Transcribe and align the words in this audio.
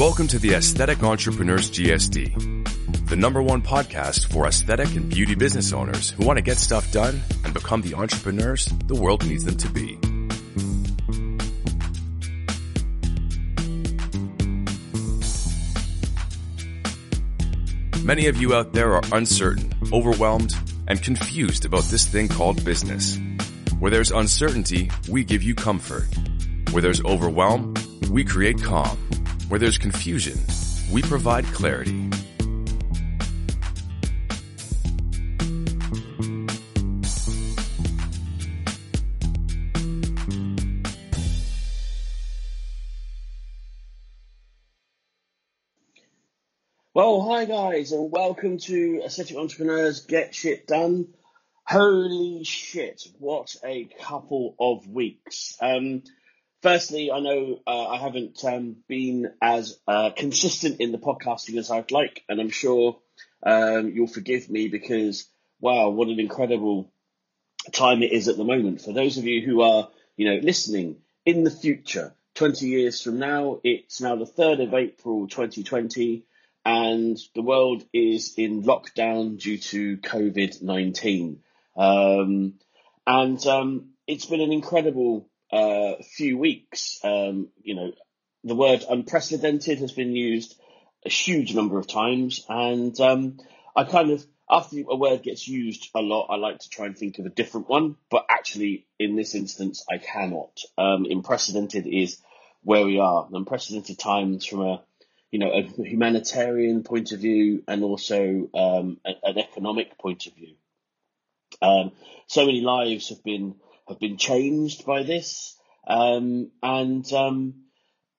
Welcome 0.00 0.28
to 0.28 0.38
the 0.38 0.54
Aesthetic 0.54 1.02
Entrepreneurs 1.02 1.70
GSD, 1.70 3.06
the 3.10 3.16
number 3.16 3.42
one 3.42 3.60
podcast 3.60 4.32
for 4.32 4.46
aesthetic 4.46 4.96
and 4.96 5.10
beauty 5.10 5.34
business 5.34 5.74
owners 5.74 6.08
who 6.12 6.24
want 6.24 6.38
to 6.38 6.42
get 6.42 6.56
stuff 6.56 6.90
done 6.90 7.20
and 7.44 7.52
become 7.52 7.82
the 7.82 7.92
entrepreneurs 7.92 8.64
the 8.86 8.94
world 8.94 9.26
needs 9.26 9.44
them 9.44 9.58
to 9.58 9.68
be. 9.68 9.98
Many 18.02 18.28
of 18.28 18.40
you 18.40 18.54
out 18.54 18.72
there 18.72 18.94
are 18.94 19.02
uncertain, 19.12 19.70
overwhelmed, 19.92 20.54
and 20.88 21.02
confused 21.02 21.66
about 21.66 21.84
this 21.84 22.06
thing 22.06 22.28
called 22.28 22.64
business. 22.64 23.18
Where 23.78 23.90
there's 23.90 24.12
uncertainty, 24.12 24.90
we 25.10 25.24
give 25.24 25.42
you 25.42 25.54
comfort. 25.54 26.06
Where 26.70 26.80
there's 26.80 27.04
overwhelm, 27.04 27.74
we 28.10 28.24
create 28.24 28.62
calm. 28.62 28.96
Where 29.50 29.58
there's 29.58 29.78
confusion, 29.78 30.38
we 30.92 31.02
provide 31.02 31.44
clarity. 31.46 32.08
Well, 46.94 47.20
hi 47.22 47.44
guys, 47.46 47.90
and 47.90 48.12
welcome 48.12 48.58
to 48.58 49.02
Aesthetic 49.04 49.36
Entrepreneurs 49.36 50.06
Get 50.06 50.32
Shit 50.32 50.68
Done. 50.68 51.08
Holy 51.64 52.44
shit, 52.44 53.02
what 53.18 53.56
a 53.64 53.88
couple 54.00 54.54
of 54.60 54.86
weeks. 54.86 55.56
Um, 55.60 56.04
firstly, 56.62 57.10
I 57.10 57.20
know 57.20 57.60
uh, 57.66 57.88
I 57.88 57.98
haven't 57.98 58.44
um, 58.44 58.76
been 58.88 59.32
as 59.42 59.78
uh, 59.86 60.10
consistent 60.16 60.80
in 60.80 60.92
the 60.92 60.98
podcasting 60.98 61.58
as 61.58 61.70
I'd 61.70 61.90
like, 61.90 62.22
and 62.28 62.40
I'm 62.40 62.50
sure 62.50 62.98
um, 63.44 63.90
you'll 63.90 64.06
forgive 64.06 64.50
me 64.50 64.68
because, 64.68 65.28
wow, 65.60 65.90
what 65.90 66.08
an 66.08 66.20
incredible 66.20 66.92
time 67.72 68.02
it 68.02 68.12
is 68.12 68.28
at 68.28 68.36
the 68.36 68.44
moment. 68.44 68.82
For 68.82 68.92
those 68.92 69.18
of 69.18 69.24
you 69.24 69.44
who 69.44 69.62
are, 69.62 69.88
you 70.16 70.26
know, 70.26 70.40
listening 70.42 70.96
in 71.24 71.44
the 71.44 71.50
future, 71.50 72.14
20 72.34 72.66
years 72.66 73.02
from 73.02 73.18
now, 73.18 73.60
it's 73.64 74.00
now 74.00 74.16
the 74.16 74.24
3rd 74.24 74.68
of 74.68 74.74
April 74.74 75.28
2020 75.28 76.24
and 76.64 77.18
the 77.34 77.42
world 77.42 77.84
is 77.92 78.34
in 78.36 78.62
lockdown 78.62 79.38
due 79.38 79.58
to 79.58 79.96
COVID 79.98 80.62
19. 80.62 81.40
Um, 81.76 82.54
and 83.06 83.46
um, 83.46 83.90
it's 84.06 84.26
been 84.26 84.40
an 84.40 84.52
incredible 84.52 85.29
uh, 85.52 85.94
few 86.16 86.38
weeks. 86.38 87.00
Um, 87.04 87.48
you 87.62 87.74
know, 87.74 87.92
the 88.44 88.54
word 88.54 88.84
unprecedented 88.88 89.78
has 89.78 89.92
been 89.92 90.14
used 90.14 90.58
a 91.04 91.10
huge 91.10 91.54
number 91.54 91.78
of 91.78 91.86
times, 91.86 92.44
and 92.48 92.98
um, 93.00 93.38
I 93.74 93.84
kind 93.84 94.10
of 94.10 94.24
after 94.50 94.76
a 94.88 94.96
word 94.96 95.22
gets 95.22 95.46
used 95.46 95.90
a 95.94 96.00
lot, 96.00 96.26
I 96.28 96.36
like 96.36 96.58
to 96.58 96.68
try 96.68 96.86
and 96.86 96.98
think 96.98 97.18
of 97.18 97.26
a 97.26 97.30
different 97.30 97.68
one. 97.68 97.96
But 98.10 98.26
actually, 98.28 98.86
in 98.98 99.14
this 99.14 99.34
instance, 99.34 99.84
I 99.90 99.98
cannot. 99.98 100.58
Um, 100.76 101.06
unprecedented 101.08 101.86
is 101.86 102.18
where 102.62 102.84
we 102.84 102.98
are. 102.98 103.28
Unprecedented 103.32 103.98
times 103.98 104.44
from 104.44 104.62
a 104.62 104.82
you 105.30 105.38
know, 105.38 105.52
a 105.52 105.62
humanitarian 105.62 106.82
point 106.82 107.12
of 107.12 107.20
view 107.20 107.62
and 107.68 107.84
also 107.84 108.48
um, 108.54 108.98
an 109.04 109.38
economic 109.38 109.96
point 109.98 110.26
of 110.26 110.34
view. 110.34 110.54
Um, 111.62 111.92
so 112.26 112.46
many 112.46 112.60
lives 112.60 113.10
have 113.10 113.22
been 113.22 113.54
have 113.90 114.00
been 114.00 114.16
changed 114.16 114.86
by 114.86 115.02
this, 115.02 115.56
um, 115.86 116.50
and 116.62 117.12
um, 117.12 117.54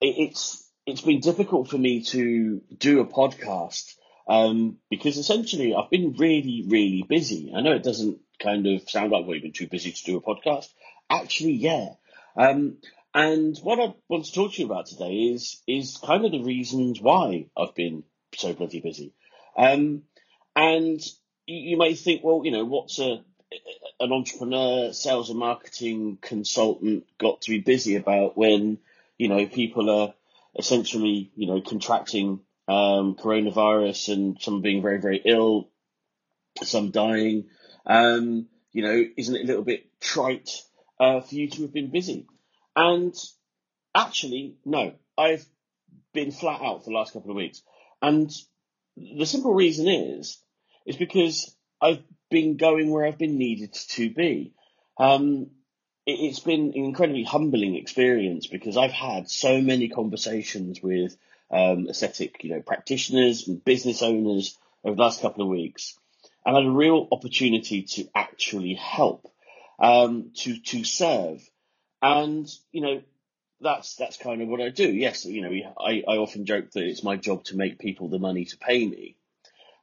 it, 0.00 0.30
it's 0.30 0.70
it's 0.86 1.00
been 1.00 1.20
difficult 1.20 1.68
for 1.68 1.78
me 1.78 2.02
to 2.04 2.60
do 2.76 3.00
a 3.00 3.06
podcast 3.06 3.94
um, 4.28 4.78
because 4.90 5.16
essentially 5.16 5.74
I've 5.74 5.90
been 5.90 6.14
really 6.18 6.64
really 6.68 7.04
busy. 7.08 7.52
I 7.56 7.60
know 7.60 7.72
it 7.72 7.82
doesn't 7.82 8.20
kind 8.40 8.66
of 8.66 8.88
sound 8.88 9.10
like 9.10 9.26
we've 9.26 9.42
been 9.42 9.52
too 9.52 9.68
busy 9.68 9.92
to 9.92 10.04
do 10.04 10.16
a 10.16 10.22
podcast. 10.22 10.68
Actually, 11.10 11.54
yeah. 11.54 11.88
Um, 12.36 12.78
and 13.14 13.58
what 13.58 13.78
I 13.78 13.94
want 14.08 14.24
to 14.24 14.32
talk 14.32 14.54
to 14.54 14.60
you 14.60 14.66
about 14.66 14.86
today 14.86 15.12
is 15.34 15.60
is 15.66 15.98
kind 15.98 16.24
of 16.24 16.32
the 16.32 16.42
reasons 16.42 17.00
why 17.00 17.46
I've 17.56 17.74
been 17.74 18.04
so 18.34 18.54
bloody 18.54 18.80
busy. 18.80 19.14
Um, 19.56 20.02
and 20.56 21.00
you, 21.46 21.70
you 21.70 21.76
may 21.76 21.94
think, 21.94 22.22
well, 22.24 22.42
you 22.44 22.50
know, 22.50 22.64
what's 22.64 22.98
a 22.98 23.22
an 24.00 24.12
entrepreneur, 24.12 24.92
sales 24.92 25.30
and 25.30 25.38
marketing 25.38 26.18
consultant 26.20 27.06
got 27.18 27.40
to 27.42 27.50
be 27.50 27.58
busy 27.58 27.96
about 27.96 28.36
when 28.36 28.78
you 29.18 29.28
know 29.28 29.46
people 29.46 29.90
are 29.90 30.14
essentially 30.58 31.30
you 31.34 31.46
know 31.46 31.60
contracting 31.60 32.40
um, 32.68 33.14
coronavirus 33.14 34.12
and 34.12 34.40
some 34.40 34.60
being 34.60 34.82
very 34.82 35.00
very 35.00 35.20
ill, 35.24 35.68
some 36.62 36.90
dying. 36.90 37.46
Um, 37.86 38.48
you 38.72 38.82
know, 38.82 39.04
isn't 39.16 39.36
it 39.36 39.44
a 39.44 39.46
little 39.46 39.64
bit 39.64 39.86
trite 40.00 40.50
uh, 40.98 41.20
for 41.20 41.34
you 41.34 41.48
to 41.50 41.62
have 41.62 41.72
been 41.72 41.90
busy? 41.90 42.26
And 42.74 43.14
actually, 43.94 44.56
no, 44.64 44.94
I've 45.16 45.44
been 46.14 46.32
flat 46.32 46.62
out 46.62 46.84
for 46.84 46.90
the 46.90 46.96
last 46.96 47.12
couple 47.12 47.30
of 47.30 47.36
weeks. 47.36 47.62
And 48.00 48.30
the 48.96 49.26
simple 49.26 49.54
reason 49.54 49.88
is, 49.88 50.38
is 50.86 50.96
because 50.96 51.54
I've 51.82 52.02
been 52.30 52.56
going 52.56 52.90
where 52.90 53.04
I've 53.04 53.18
been 53.18 53.36
needed 53.36 53.74
to 53.90 54.08
be. 54.10 54.54
Um, 54.98 55.50
it, 56.06 56.28
has 56.28 56.40
been 56.40 56.72
an 56.74 56.84
incredibly 56.84 57.24
humbling 57.24 57.74
experience 57.76 58.46
because 58.46 58.76
I've 58.76 58.92
had 58.92 59.28
so 59.28 59.60
many 59.60 59.88
conversations 59.88 60.82
with 60.82 61.16
um, 61.50 61.88
aesthetic, 61.88 62.42
you 62.44 62.50
know, 62.50 62.62
practitioners 62.62 63.46
and 63.46 63.64
business 63.64 64.02
owners 64.02 64.58
over 64.84 64.96
the 64.96 65.02
last 65.02 65.20
couple 65.20 65.42
of 65.42 65.48
weeks, 65.48 65.98
and 66.44 66.56
had 66.56 66.64
a 66.64 66.70
real 66.70 67.08
opportunity 67.12 67.82
to 67.82 68.08
actually 68.14 68.74
help, 68.74 69.30
um, 69.78 70.32
to 70.36 70.58
to 70.58 70.82
serve, 70.82 71.40
and, 72.00 72.48
you 72.72 72.80
know, 72.80 73.02
that's 73.60 73.94
that's 73.94 74.16
kind 74.16 74.42
of 74.42 74.48
what 74.48 74.60
I 74.60 74.70
do. 74.70 74.90
Yes, 74.90 75.24
you 75.24 75.42
know, 75.42 75.72
I, 75.78 76.02
I 76.08 76.16
often 76.16 76.46
joke 76.46 76.72
that 76.72 76.82
it's 76.82 77.04
my 77.04 77.16
job 77.16 77.44
to 77.44 77.56
make 77.56 77.78
people 77.78 78.08
the 78.08 78.18
money 78.18 78.44
to 78.46 78.56
pay 78.56 78.86
me. 78.86 79.16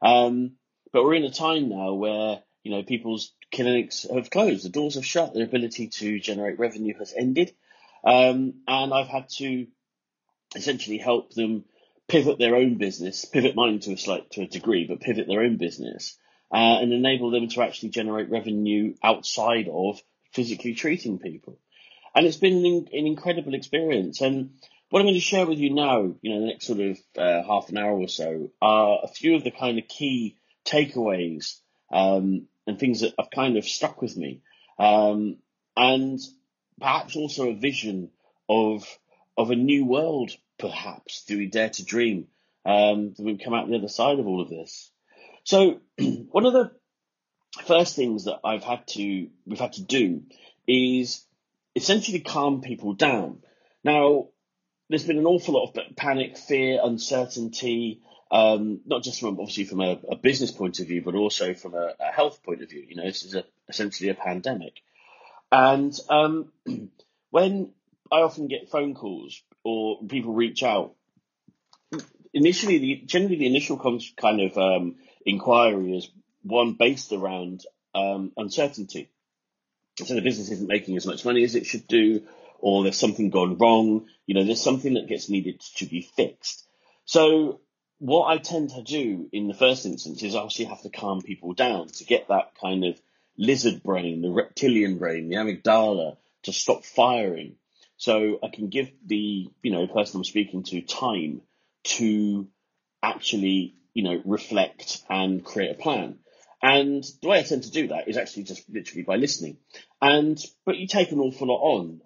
Um, 0.02 0.54
but 0.92 1.04
we're 1.04 1.16
in 1.16 1.24
a 1.24 1.32
time 1.32 1.70
now 1.70 1.94
where, 1.94 2.42
you 2.64 2.72
know, 2.72 2.84
people's 2.84 3.34
clinics 3.54 4.06
have 4.14 4.30
closed, 4.30 4.66
the 4.66 4.70
doors 4.70 4.96
have 4.96 5.06
shut, 5.06 5.34
their 5.34 5.46
ability 5.46 5.88
to 5.88 6.20
generate 6.20 6.60
revenue 6.60 6.98
has 6.98 7.14
ended. 7.16 7.54
Um, 8.04 8.62
and 8.68 8.94
I've 8.94 9.08
had 9.08 9.30
to 9.38 9.68
essentially 10.56 10.98
help 10.98 11.34
them 11.34 11.66
pivot 12.08 12.40
their 12.40 12.56
own 12.56 12.78
business, 12.78 13.26
pivot 13.26 13.56
mine 13.56 13.80
to 13.82 13.94
a 13.94 13.98
slight 13.98 14.32
to 14.32 14.42
a 14.44 14.48
degree, 14.48 14.86
but 14.88 15.02
pivot 15.02 15.28
their 15.28 15.42
own 15.42 15.58
business, 15.58 16.18
uh, 16.52 16.80
and 16.82 16.94
enable 16.94 17.32
them 17.32 17.50
to 17.50 17.62
actually 17.62 17.90
generate 17.90 18.30
revenue 18.30 18.96
outside 19.04 19.68
of 19.72 20.02
physically 20.32 20.74
treating 20.74 21.20
people 21.20 21.60
and 22.16 22.26
it's 22.26 22.38
been 22.38 22.66
an, 22.66 22.88
an, 22.92 23.08
incredible 23.08 23.54
experience. 23.54 24.22
And 24.22 24.52
what 24.90 25.00
I'm 25.00 25.06
going 25.06 25.16
to 25.16 25.22
share 25.22 25.46
with 25.46 25.60
you 25.60 25.74
now, 25.74 26.16
you 26.22 26.34
know, 26.34 26.42
the 26.42 26.48
next 26.48 26.66
sort 26.66 26.80
of 26.80 26.98
uh, 27.18 27.44
half 27.48 27.70
an 27.70 27.78
hour 27.78 27.92
or 27.92 28.08
so, 28.08 28.52
are 28.62 29.00
a 29.04 29.08
few 29.08 29.36
of 29.36 29.44
the 29.44 29.52
kind 29.52 29.78
of 29.78 29.88
key 29.88 30.36
takeaways 30.66 31.60
um, 31.92 32.48
and 32.68 32.80
things 32.80 33.02
that 33.02 33.14
have 33.18 33.30
kind 33.32 33.58
of 33.58 33.66
stuck 33.66 34.02
with 34.02 34.16
me, 34.16 34.42
um, 34.78 35.38
and 35.76 36.20
perhaps 36.80 37.16
also 37.16 37.50
a 37.50 37.56
vision 37.56 38.12
of 38.48 38.86
of 39.38 39.52
a 39.52 39.56
new 39.56 39.86
world. 39.86 40.32
Perhaps 40.58 41.24
do 41.26 41.38
we 41.38 41.48
dare 41.48 41.70
to 41.70 41.86
dream 41.86 42.28
um, 42.66 43.14
that 43.16 43.24
we've 43.24 43.40
come 43.44 43.54
out 43.54 43.70
the 43.70 43.78
other 43.78 43.88
side 43.88 44.20
of 44.20 44.28
all 44.28 44.42
of 44.42 44.50
this? 44.50 44.92
So, 45.46 45.80
one 45.98 46.46
of 46.46 46.54
the 46.54 46.72
first 47.66 47.96
things 47.96 48.26
that 48.26 48.40
I've 48.44 48.64
had 48.64 48.86
to 48.88 49.30
we've 49.46 49.60
had 49.60 49.74
to 49.74 49.84
do 49.84 50.24
is 50.68 51.26
essentially 51.76 52.20
calm 52.20 52.62
people 52.62 52.94
down. 52.94 53.40
Now, 53.84 54.28
there's 54.90 55.06
been 55.06 55.18
an 55.18 55.26
awful 55.26 55.54
lot 55.54 55.70
of 55.70 55.96
panic, 55.96 56.38
fear, 56.38 56.80
uncertainty, 56.84 58.02
um, 58.32 58.82
not 58.86 59.04
just 59.04 59.20
from 59.20 59.40
obviously 59.40 59.66
from 59.66 59.82
a, 59.82 60.00
a, 60.12 60.16
business 60.16 60.52
point 60.52 60.80
of 60.80 60.88
view, 60.88 61.02
but 61.02 61.16
also 61.16 61.54
from 61.54 61.74
a, 61.74 61.94
a, 62.00 62.12
health 62.12 62.44
point 62.44 62.62
of 62.62 62.70
view. 62.70 62.86
You 62.88 62.96
know, 62.96 63.06
this 63.06 63.24
is 63.24 63.36
a, 63.36 63.44
essentially 63.68 64.10
a 64.10 64.14
pandemic. 64.14 64.74
And 65.52 65.98
um, 66.10 66.52
when 67.32 67.72
I 68.12 68.18
often 68.18 68.48
get 68.48 68.70
phone 68.70 68.94
calls 68.94 69.42
or 69.64 70.00
people 70.08 70.34
reach 70.34 70.62
out, 70.62 70.94
initially, 72.34 72.78
the, 72.78 73.02
generally 73.06 73.38
the 73.38 73.48
initial 73.48 73.78
kind 73.78 74.42
of 74.42 74.58
um, 74.58 74.96
inquiry 75.26 75.98
is 75.98 76.10
one 76.44 76.74
based 76.74 77.12
around 77.12 77.66
um, 77.96 78.32
uncertainty 78.38 79.10
so 80.06 80.16
the 80.16 80.22
business 80.22 80.50
isn't 80.50 80.68
making 80.68 80.98
as 80.98 81.06
much 81.06 81.26
money 81.26 81.44
as 81.44 81.56
it 81.56 81.66
should 81.66 81.88
do, 81.88 82.24
or 82.60 82.84
there's 82.84 82.98
something 82.98 83.30
gone 83.30 83.58
wrong, 83.58 84.08
you 84.26 84.36
know, 84.36 84.44
there's 84.44 84.62
something 84.62 84.94
that 84.94 85.08
gets 85.08 85.30
needed 85.30 85.62
to 85.78 85.86
be 85.86 86.02
fixed. 86.02 86.66
So 87.06 87.60
what 88.00 88.28
I 88.28 88.38
tend 88.38 88.72
to 88.72 88.82
do 88.82 89.30
in 89.32 89.48
the 89.48 89.54
first 89.54 89.86
instance 89.86 90.24
is 90.24 90.34
obviously 90.34 90.66
have 90.66 90.82
to 90.82 90.90
calm 90.90 91.22
people 91.22 91.54
down 91.54 91.88
to 91.88 92.06
get 92.06 92.30
that 92.30 92.54
kind 92.60 92.86
of 92.86 93.00
lizard 93.38 93.84
brain, 93.84 94.22
the 94.22 94.30
reptilian 94.30 94.98
brain, 94.98 95.30
the 95.30 95.36
amygdala 95.36 96.18
to 96.44 96.54
stop 96.54 96.86
firing. 96.86 97.56
So 97.98 98.40
I 98.42 98.48
can 98.48 98.70
give 98.70 98.90
the, 99.06 99.50
you 99.62 99.72
know, 99.72 99.86
person 99.88 100.20
I'm 100.20 100.24
speaking 100.24 100.64
to 100.64 100.82
time 100.82 101.42
to 101.84 102.48
actually, 103.04 103.76
you 103.94 104.04
know, 104.04 104.22
reflect 104.26 105.04
and 105.10 105.44
create 105.44 105.72
a 105.72 105.82
plan. 105.82 106.20
And 106.62 107.04
the 107.22 107.28
way 107.28 107.40
I 107.40 107.44
tend 107.44 107.64
to 107.64 107.72
do 107.72 107.90
that 107.90 108.08
is 108.08 108.18
actually 108.18 108.44
just 108.44 108.70
literally 108.70 109.04
by 109.04 109.18
listening. 109.18 109.58
And, 110.02 110.42
but 110.66 110.78
you 110.78 110.88
take 110.88 111.12
an 111.12 111.20
awful 111.20 111.48
lot 111.48 111.62
on. 111.62 112.02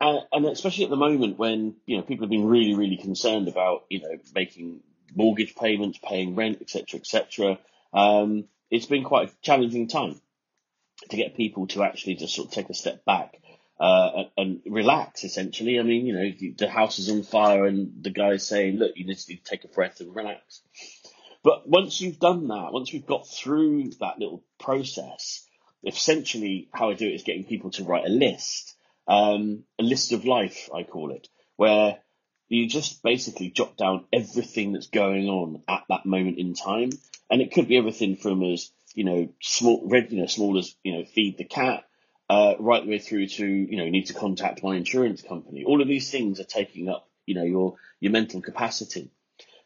Uh, 0.00 0.20
and 0.32 0.46
especially 0.46 0.84
at 0.84 0.90
the 0.90 0.96
moment 0.96 1.38
when, 1.38 1.76
you 1.86 1.96
know, 1.96 2.02
people 2.02 2.24
have 2.24 2.30
been 2.30 2.46
really, 2.46 2.74
really 2.74 2.96
concerned 2.96 3.46
about, 3.46 3.84
you 3.88 4.00
know, 4.00 4.18
making 4.34 4.80
mortgage 5.14 5.54
payments, 5.54 5.98
paying 6.02 6.34
rent, 6.34 6.58
etc., 6.60 7.00
etc. 7.00 7.58
Um, 7.92 8.44
it's 8.70 8.86
been 8.86 9.04
quite 9.04 9.28
a 9.28 9.32
challenging 9.42 9.88
time 9.88 10.20
to 11.10 11.16
get 11.16 11.36
people 11.36 11.66
to 11.68 11.82
actually 11.82 12.14
just 12.14 12.34
sort 12.34 12.48
of 12.48 12.54
take 12.54 12.70
a 12.70 12.74
step 12.74 13.04
back 13.04 13.38
uh, 13.78 14.24
and, 14.36 14.60
relax. 14.66 15.24
Essentially, 15.24 15.78
I 15.78 15.82
mean, 15.82 16.06
you 16.06 16.14
know, 16.14 16.52
the 16.56 16.68
house 16.68 16.98
is 16.98 17.10
on 17.10 17.22
fire, 17.22 17.66
and 17.66 18.02
the 18.02 18.10
guy's 18.10 18.46
saying, 18.46 18.76
"Look, 18.76 18.92
you 18.96 19.06
need 19.06 19.18
to 19.18 19.36
take 19.36 19.64
a 19.64 19.68
breath 19.68 20.00
and 20.00 20.14
relax." 20.14 20.62
But 21.42 21.68
once 21.68 22.00
you've 22.00 22.20
done 22.20 22.48
that, 22.48 22.72
once 22.72 22.92
we've 22.92 23.06
got 23.06 23.26
through 23.26 23.90
that 24.00 24.18
little 24.18 24.44
process, 24.60 25.44
essentially 25.84 26.68
how 26.72 26.90
I 26.90 26.94
do 26.94 27.08
it 27.08 27.14
is 27.14 27.24
getting 27.24 27.44
people 27.44 27.70
to 27.72 27.84
write 27.84 28.06
a 28.06 28.10
list, 28.10 28.76
um, 29.08 29.64
a 29.78 29.82
list 29.82 30.12
of 30.12 30.24
life, 30.24 30.70
I 30.72 30.84
call 30.84 31.10
it, 31.10 31.28
where 31.56 31.98
you 32.52 32.68
just 32.68 33.02
basically 33.02 33.50
jot 33.50 33.76
down 33.76 34.04
everything 34.12 34.72
that's 34.72 34.88
going 34.88 35.28
on 35.28 35.62
at 35.68 35.84
that 35.88 36.04
moment 36.04 36.38
in 36.38 36.54
time. 36.54 36.90
And 37.30 37.40
it 37.40 37.52
could 37.52 37.68
be 37.68 37.78
everything 37.78 38.16
from 38.16 38.42
as, 38.42 38.70
you 38.94 39.04
know, 39.04 39.28
small, 39.40 39.82
red, 39.86 40.12
you 40.12 40.20
know, 40.20 40.26
small 40.26 40.58
as, 40.58 40.74
you 40.82 40.92
know, 40.92 41.04
feed 41.04 41.38
the 41.38 41.44
cat, 41.44 41.84
uh, 42.28 42.54
right 42.58 42.84
the 42.84 42.90
way 42.90 42.98
through 42.98 43.28
to, 43.28 43.46
you 43.46 43.76
know, 43.78 43.88
need 43.88 44.06
to 44.06 44.14
contact 44.14 44.62
my 44.62 44.76
insurance 44.76 45.22
company. 45.22 45.64
All 45.64 45.80
of 45.80 45.88
these 45.88 46.10
things 46.10 46.40
are 46.40 46.44
taking 46.44 46.88
up, 46.88 47.08
you 47.24 47.34
know, 47.34 47.44
your, 47.44 47.76
your 48.00 48.12
mental 48.12 48.42
capacity. 48.42 49.10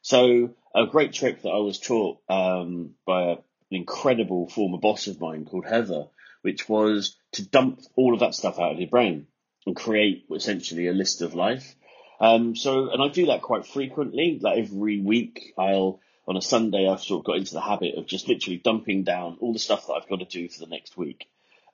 So 0.03 0.55
a 0.73 0.87
great 0.87 1.13
trick 1.13 1.43
that 1.43 1.51
I 1.51 1.59
was 1.59 1.81
taught 1.81 2.19
um, 2.29 2.95
by 3.05 3.33
an 3.33 3.39
incredible 3.73 4.49
former 4.49 4.79
boss 4.79 5.09
of 5.09 5.21
mine 5.21 5.45
called 5.45 5.67
Heather, 5.67 6.07
which 6.43 6.69
was 6.69 7.17
to 7.33 7.45
dump 7.45 7.81
all 7.97 8.15
of 8.15 8.21
that 8.21 8.37
stuff 8.37 8.61
out 8.61 8.73
of 8.73 8.79
your 8.79 8.89
brain 8.89 9.27
and 9.67 9.75
create 9.75 10.27
essentially 10.33 10.87
a 10.87 10.93
list 10.93 11.23
of 11.23 11.35
life. 11.35 11.75
Um, 12.21 12.57
so, 12.57 12.91
and 12.91 13.03
I 13.03 13.09
do 13.09 13.27
that 13.27 13.43
quite 13.43 13.67
frequently. 13.67 14.39
Like 14.41 14.59
every 14.59 15.01
week, 15.01 15.55
I'll 15.59 16.01
on 16.29 16.37
a 16.37 16.43
Sunday, 16.43 16.89
I've 16.89 17.03
sort 17.03 17.21
of 17.21 17.25
got 17.27 17.37
into 17.37 17.55
the 17.55 17.61
habit 17.61 17.95
of 17.97 18.07
just 18.07 18.27
literally 18.29 18.57
dumping 18.59 19.05
down 19.05 19.37
all 19.41 19.53
the 19.53 19.61
stuff 19.61 19.87
that 19.87 19.93
I've 19.93 20.09
got 20.09 20.19
to 20.19 20.25
do 20.25 20.49
for 20.49 20.59
the 20.59 20.67
next 20.67 20.97
week, 20.97 21.29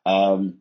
um, 0.04 0.58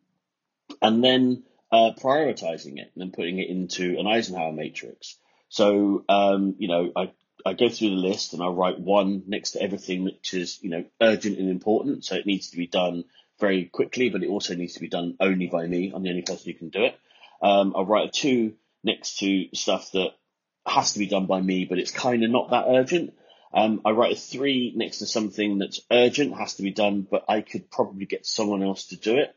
and 0.81 1.03
then 1.03 1.43
uh, 1.71 1.91
prioritizing 1.99 2.77
it 2.77 2.91
and 2.93 2.97
then 2.97 3.11
putting 3.11 3.39
it 3.39 3.49
into 3.49 3.97
an 3.99 4.07
Eisenhower 4.07 4.53
matrix. 4.53 5.17
So, 5.49 6.05
um, 6.07 6.55
you 6.57 6.67
know, 6.67 6.91
I 6.95 7.11
I 7.45 7.53
go 7.53 7.69
through 7.69 7.89
the 7.89 7.95
list 7.95 8.33
and 8.33 8.41
I 8.41 8.47
write 8.47 8.79
one 8.79 9.23
next 9.27 9.51
to 9.51 9.61
everything 9.61 10.03
which 10.03 10.33
is, 10.33 10.59
you 10.61 10.69
know, 10.69 10.85
urgent 11.01 11.39
and 11.39 11.49
important. 11.49 12.05
So 12.05 12.15
it 12.15 12.25
needs 12.25 12.51
to 12.51 12.57
be 12.57 12.67
done 12.67 13.05
very 13.39 13.65
quickly, 13.65 14.09
but 14.09 14.23
it 14.23 14.29
also 14.29 14.55
needs 14.55 14.75
to 14.75 14.79
be 14.79 14.89
done 14.89 15.15
only 15.19 15.47
by 15.47 15.65
me. 15.65 15.91
I'm 15.93 16.03
the 16.03 16.09
only 16.09 16.21
person 16.21 16.51
who 16.51 16.57
can 16.57 16.69
do 16.69 16.83
it. 16.83 16.99
Um, 17.41 17.73
I'll 17.75 17.85
write 17.85 18.09
a 18.09 18.11
two 18.11 18.53
next 18.83 19.19
to 19.19 19.47
stuff 19.53 19.91
that 19.91 20.11
has 20.65 20.93
to 20.93 20.99
be 20.99 21.07
done 21.07 21.25
by 21.25 21.41
me, 21.41 21.65
but 21.65 21.79
it's 21.79 21.91
kind 21.91 22.23
of 22.23 22.29
not 22.29 22.51
that 22.51 22.65
urgent. 22.67 23.13
Um, 23.53 23.81
I 23.83 23.91
write 23.91 24.13
a 24.13 24.19
three 24.19 24.73
next 24.75 24.99
to 24.99 25.05
something 25.05 25.57
that's 25.57 25.81
urgent, 25.91 26.37
has 26.37 26.55
to 26.55 26.63
be 26.63 26.71
done, 26.71 27.05
but 27.09 27.25
I 27.27 27.41
could 27.41 27.69
probably 27.69 28.05
get 28.05 28.25
someone 28.25 28.63
else 28.63 28.87
to 28.87 28.95
do 28.95 29.17
it. 29.17 29.35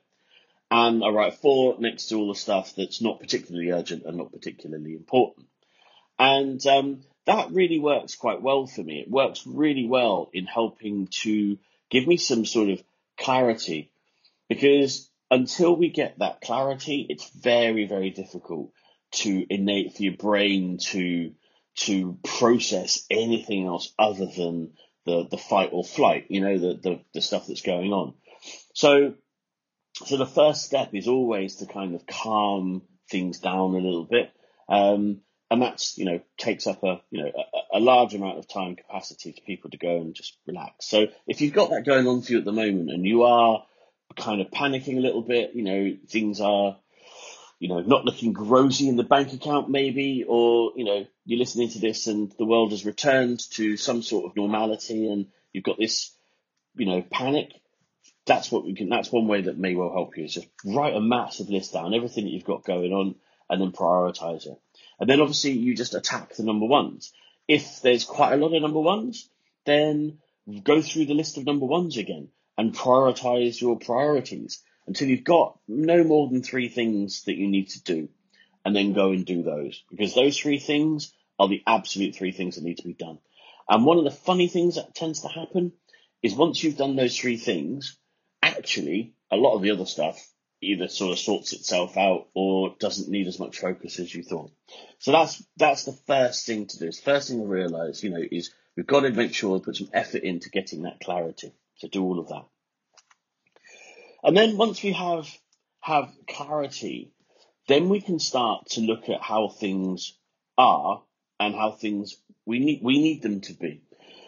And 0.71 1.05
I 1.05 1.09
write 1.09 1.35
a 1.35 1.37
four 1.37 1.77
next 1.79 2.07
to 2.07 2.17
all 2.17 2.29
the 2.29 2.39
stuff 2.39 2.75
that's 2.77 3.01
not 3.01 3.21
particularly 3.21 3.71
urgent 3.71 4.05
and 4.05 4.17
not 4.17 4.33
particularly 4.33 4.95
important. 4.95 5.47
And 6.19 6.65
um, 6.67 7.03
that 7.27 7.51
really 7.51 7.79
works 7.79 8.15
quite 8.15 8.43
well 8.43 8.67
for 8.67 8.83
me. 8.83 9.01
It 9.01 9.11
works 9.11 9.47
really 9.47 9.87
well 9.87 10.31
in 10.33 10.47
helping 10.47 11.09
to 11.23 11.59
give 11.91 12.07
me 12.07 12.17
some 12.17 12.45
sort 12.45 12.71
of 12.71 12.83
clarity 13.19 13.91
because 14.49 15.11
until 15.31 15.77
we 15.77 15.89
get 15.89 16.19
that 16.19 16.41
clarity, 16.41 17.07
it's 17.09 17.29
very, 17.31 17.87
very 17.87 18.11
difficult 18.11 18.71
to 19.15 19.47
innate 19.49 19.97
for 19.97 20.03
your 20.03 20.17
brain 20.17 20.79
to 20.79 21.33
to 21.77 22.19
process 22.23 23.05
anything 23.11 23.67
else 23.67 23.93
other 23.99 24.27
than 24.27 24.73
the, 25.07 25.27
the 25.29 25.37
fight 25.39 25.71
or 25.73 25.83
flight, 25.83 26.27
you 26.29 26.41
know, 26.41 26.57
the, 26.57 26.75
the, 26.81 27.01
the 27.15 27.21
stuff 27.21 27.49
that's 27.49 27.63
going 27.63 27.93
on. 27.93 28.15
So 28.75 29.15
so 30.05 30.17
the 30.17 30.27
first 30.27 30.63
step 30.63 30.91
is 30.93 31.09
always 31.09 31.57
to 31.57 31.67
kind 31.67 31.95
of 31.95 32.07
calm 32.07 32.83
things 33.11 33.39
down 33.39 33.75
a 33.75 33.79
little 33.79 34.05
bit. 34.05 34.33
Um, 34.69 35.21
and 35.51 35.63
that's 35.63 35.99
you 35.99 36.05
know 36.05 36.21
takes 36.39 36.67
up 36.67 36.83
a 36.83 37.01
you 37.11 37.23
know 37.23 37.31
a, 37.73 37.79
a, 37.79 37.81
large 37.81 38.15
amount 38.15 38.39
of 38.39 38.49
time 38.49 38.77
capacity 38.77 39.33
for 39.33 39.41
people 39.43 39.71
to 39.71 39.77
go 39.77 39.99
and 39.99 40.15
just 40.15 40.37
relax. 40.47 40.87
So 40.89 41.07
if 41.27 41.41
you've 41.41 41.53
got 41.53 41.71
that 41.71 41.85
going 41.85 42.07
on 42.07 42.23
for 42.23 42.33
you 42.33 42.39
at 42.39 42.45
the 42.45 42.53
moment 42.53 42.91
and 42.91 43.05
you 43.05 43.23
are 43.25 43.65
kind 44.17 44.41
of 44.41 44.49
panicking 44.51 44.97
a 44.97 45.01
little 45.01 45.23
bit, 45.23 45.55
you 45.55 45.63
know 45.63 45.97
things 46.09 46.41
are 46.41 46.79
you 47.59 47.69
know 47.69 47.81
not 47.81 48.05
looking 48.05 48.33
rosy 48.35 48.89
in 48.89 48.97
the 48.97 49.03
bank 49.03 49.33
account 49.33 49.71
maybe, 49.71 50.25
or 50.27 50.73
you 50.77 50.85
know 50.85 51.07
you're 51.25 51.39
listening 51.39 51.71
to 51.71 51.79
this 51.79 52.07
and 52.07 52.33
the 52.39 52.45
world 52.45 52.71
has 52.71 52.85
returned 52.85 53.41
to 53.53 53.77
some 53.77 54.03
sort 54.03 54.27
of 54.27 54.37
normality 54.37 55.09
and 55.11 55.27
you've 55.53 55.65
got 55.65 55.79
this 55.79 56.13
you 56.77 56.87
know 56.87 57.03
panic. 57.11 57.53
That's 58.27 58.51
what 58.51 58.65
we 58.65 58.75
can. 58.75 58.89
That's 58.89 59.13
one 59.13 59.29
way 59.29 59.43
that 59.43 59.59
may 59.59 59.75
well 59.75 59.93
help 59.93 60.17
you 60.17 60.25
is 60.25 60.35
just 60.35 60.49
write 60.65 60.95
a 60.95 61.01
massive 61.01 61.51
list 61.51 61.75
down 61.75 61.95
everything 61.95 62.25
that 62.25 62.31
you've 62.31 62.45
got 62.45 62.65
going 62.65 62.93
on 62.93 63.17
and 63.51 63.61
then 63.61 63.73
prioritize 63.73 64.47
it. 64.47 64.59
And 64.99 65.09
then 65.09 65.21
obviously 65.21 65.53
you 65.53 65.75
just 65.75 65.95
attack 65.95 66.35
the 66.35 66.43
number 66.43 66.67
ones. 66.67 67.13
If 67.47 67.83
there's 67.83 68.05
quite 68.05 68.33
a 68.33 68.37
lot 68.37 68.55
of 68.55 68.63
number 68.63 68.81
ones, 68.81 69.29
then 69.67 70.19
go 70.63 70.81
through 70.81 71.07
the 71.07 71.15
list 71.15 71.37
of 71.37 71.45
number 71.45 71.67
ones 71.67 71.97
again 71.97 72.29
and 72.57 72.75
prioritize 72.75 73.61
your 73.61 73.79
priorities 73.79 74.63
until 74.87 75.09
you've 75.09 75.25
got 75.25 75.59
no 75.67 76.05
more 76.05 76.29
than 76.29 76.43
three 76.43 76.69
things 76.69 77.25
that 77.25 77.37
you 77.37 77.49
need 77.49 77.69
to 77.71 77.83
do 77.83 78.09
and 78.65 78.75
then 78.75 78.93
go 78.93 79.11
and 79.11 79.25
do 79.25 79.43
those 79.43 79.83
because 79.91 80.15
those 80.15 80.39
three 80.39 80.59
things 80.59 81.13
are 81.39 81.49
the 81.49 81.63
absolute 81.67 82.15
three 82.15 82.33
things 82.33 82.57
that 82.57 82.65
need 82.65 82.79
to 82.79 82.85
be 82.85 82.95
done. 82.95 83.19
And 83.69 83.85
one 83.85 83.99
of 83.99 84.05
the 84.05 84.11
funny 84.11 84.49
things 84.49 84.77
that 84.77 84.95
tends 84.95 85.23
to 85.23 85.29
happen 85.29 85.73
is 86.23 86.35
once 86.35 86.63
you've 86.63 86.77
done 86.77 86.97
those 86.97 87.19
three 87.19 87.37
things, 87.37 87.99
actually 88.43 89.15
a 89.31 89.37
lot 89.37 89.55
of 89.57 89.63
the 89.63 89.71
other 89.71 89.87
stuff 89.87 90.25
either 90.61 90.89
sort 90.89 91.13
of 91.13 91.19
sorts 91.19 91.53
itself 91.53 91.97
out 91.97 92.29
or 92.35 92.75
doesn't 92.79 93.11
need 93.11 93.27
as 93.27 93.39
much 93.39 93.59
focus 93.59 93.99
as 93.99 94.15
you 94.15 94.23
thought. 94.23 94.51
So 94.99 95.13
that's 95.13 95.45
that's 95.57 95.85
the 95.85 95.99
first 96.07 96.47
thing 96.47 96.67
to 96.67 96.79
do. 96.79 96.87
The 96.87 97.03
first 97.05 97.29
thing 97.29 97.41
to 97.41 97.47
realise, 97.47 98.03
you 98.03 98.11
know, 98.11 98.23
is 98.31 98.53
we've 98.77 98.87
got 98.87 99.01
to 99.01 99.11
make 99.11 99.35
sure 99.35 99.53
we 99.53 99.61
put 99.61 99.77
some 99.77 99.91
effort 99.93 100.23
into 100.23 100.51
getting 100.51 100.83
that 100.83 101.01
clarity. 101.01 101.53
So 101.77 101.89
do 101.89 102.03
all 102.03 102.19
of 102.19 102.29
that. 102.29 102.47
And 104.25 104.37
then 104.37 104.57
once 104.57 104.83
we 104.83 104.93
have 104.93 105.29
have 105.81 106.11
clarity, 106.27 107.13
then 107.69 107.89
we 107.89 108.01
can 108.01 108.19
start 108.19 108.67
to 108.71 108.81
look 108.81 109.09
at 109.09 109.21
how 109.21 109.49
things 109.49 110.15
are 110.57 111.03
and 111.39 111.55
how 111.55 111.73
things 111.73 112.17
we 112.47 112.59
need 112.59 112.81
we 112.83 113.01
need 113.01 113.23
them 113.23 113.41
to 113.43 113.53
be. 113.53 113.83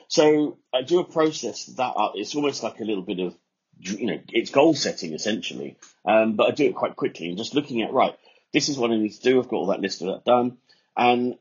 So 0.09 0.59
I 0.73 0.83
do 0.83 1.01
a 1.01 1.05
process 1.05 1.67
that 1.67 1.95
uh, 1.97 2.11
it's 2.15 2.35
almost 2.35 2.63
like 2.63 2.79
a 2.81 2.85
little 2.85 3.03
bit 3.03 3.21
of 3.21 3.35
you 3.79 4.07
know, 4.07 4.21
it's 4.29 4.51
goal 4.51 4.75
setting 4.75 5.13
essentially. 5.13 5.77
Um, 6.05 6.37
but 6.37 6.49
I 6.49 6.51
do 6.53 6.67
it 6.67 6.75
quite 6.75 6.97
quickly 6.97 7.29
and 7.29 7.39
just 7.39 7.55
looking 7.55 7.83
at, 7.83 7.93
right, 7.93 8.17
this 8.53 8.69
is 8.69 8.79
what 8.79 8.91
I 8.91 8.97
need 8.97 9.13
to 9.13 9.23
do. 9.23 9.39
I've 9.39 9.49
got 9.49 9.57
all 9.57 9.67
that 9.67 9.81
list 9.81 10.03
of 10.03 10.09
that 10.09 10.25
done. 10.25 10.59
And 10.97 11.35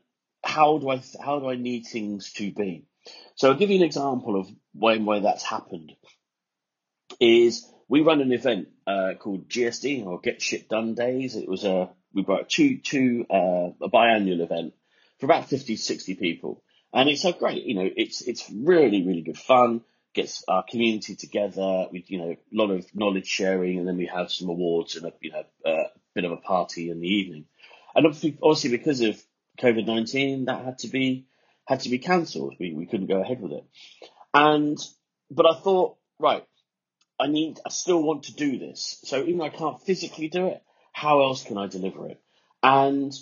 how 0.44 0.78
do 0.78 0.90
I, 0.90 1.02
how 1.22 1.38
do 1.38 1.48
I 1.48 1.56
need 1.56 1.86
things 1.86 2.32
to 2.34 2.52
be? 2.52 2.84
So 3.36 3.50
I'll 3.50 3.56
give 3.56 3.70
you 3.70 3.76
an 3.76 3.84
example 3.84 4.38
of 4.38 4.48
when, 4.74 5.06
where 5.06 5.20
that's 5.20 5.44
happened 5.44 5.92
is 7.20 7.66
we 7.88 8.00
run 8.00 8.20
an 8.20 8.32
event, 8.32 8.68
uh, 8.86 9.14
called 9.18 9.48
GSD 9.48 10.06
or 10.06 10.20
Get 10.20 10.42
Shit 10.42 10.68
Done 10.68 10.94
Days. 10.94 11.36
It 11.36 11.48
was 11.48 11.64
a, 11.64 11.90
we 12.12 12.22
brought 12.22 12.48
two, 12.48 12.78
two, 12.78 13.26
uh, 13.30 13.70
a 13.80 13.90
biannual 13.90 14.40
event 14.40 14.74
for 15.18 15.26
about 15.26 15.48
50, 15.48 15.76
60 15.76 16.14
people. 16.14 16.62
And 16.92 17.08
it's 17.08 17.22
so 17.22 17.32
great, 17.32 17.64
you 17.64 17.74
know, 17.74 17.88
it's, 17.94 18.22
it's 18.22 18.50
really, 18.50 19.06
really 19.06 19.22
good 19.22 19.38
fun 19.38 19.82
gets 20.16 20.42
our 20.48 20.64
community 20.68 21.14
together 21.14 21.86
with 21.92 22.10
you 22.10 22.18
know 22.18 22.30
a 22.30 22.38
lot 22.50 22.70
of 22.70 22.84
knowledge 22.94 23.26
sharing, 23.26 23.78
and 23.78 23.86
then 23.86 23.98
we 23.98 24.06
have 24.06 24.32
some 24.32 24.48
awards 24.48 24.96
and 24.96 25.06
a 25.06 25.12
you 25.20 25.30
know 25.30 25.44
a 25.64 25.84
bit 26.14 26.24
of 26.24 26.32
a 26.32 26.38
party 26.38 26.90
in 26.90 26.98
the 26.98 27.06
evening. 27.06 27.44
And 27.94 28.06
obviously, 28.06 28.36
obviously 28.42 28.70
because 28.70 29.02
of 29.02 29.22
COVID 29.60 29.86
nineteen, 29.86 30.46
that 30.46 30.64
had 30.64 30.78
to 30.78 30.88
be 30.88 31.26
had 31.66 31.80
to 31.80 31.90
be 31.90 31.98
cancelled. 31.98 32.54
We 32.58 32.72
we 32.72 32.86
couldn't 32.86 33.06
go 33.06 33.20
ahead 33.20 33.40
with 33.40 33.52
it. 33.52 33.64
And 34.34 34.78
but 35.30 35.46
I 35.46 35.54
thought, 35.60 35.98
right, 36.18 36.44
I 37.18 37.28
need, 37.28 37.58
I 37.64 37.70
still 37.70 38.02
want 38.02 38.24
to 38.24 38.34
do 38.34 38.58
this. 38.58 38.98
So 39.04 39.22
even 39.22 39.38
though 39.38 39.44
I 39.44 39.50
can't 39.50 39.80
physically 39.82 40.28
do 40.28 40.48
it, 40.48 40.62
how 40.92 41.22
else 41.22 41.44
can 41.44 41.58
I 41.58 41.66
deliver 41.66 42.08
it? 42.08 42.20
And 42.62 43.12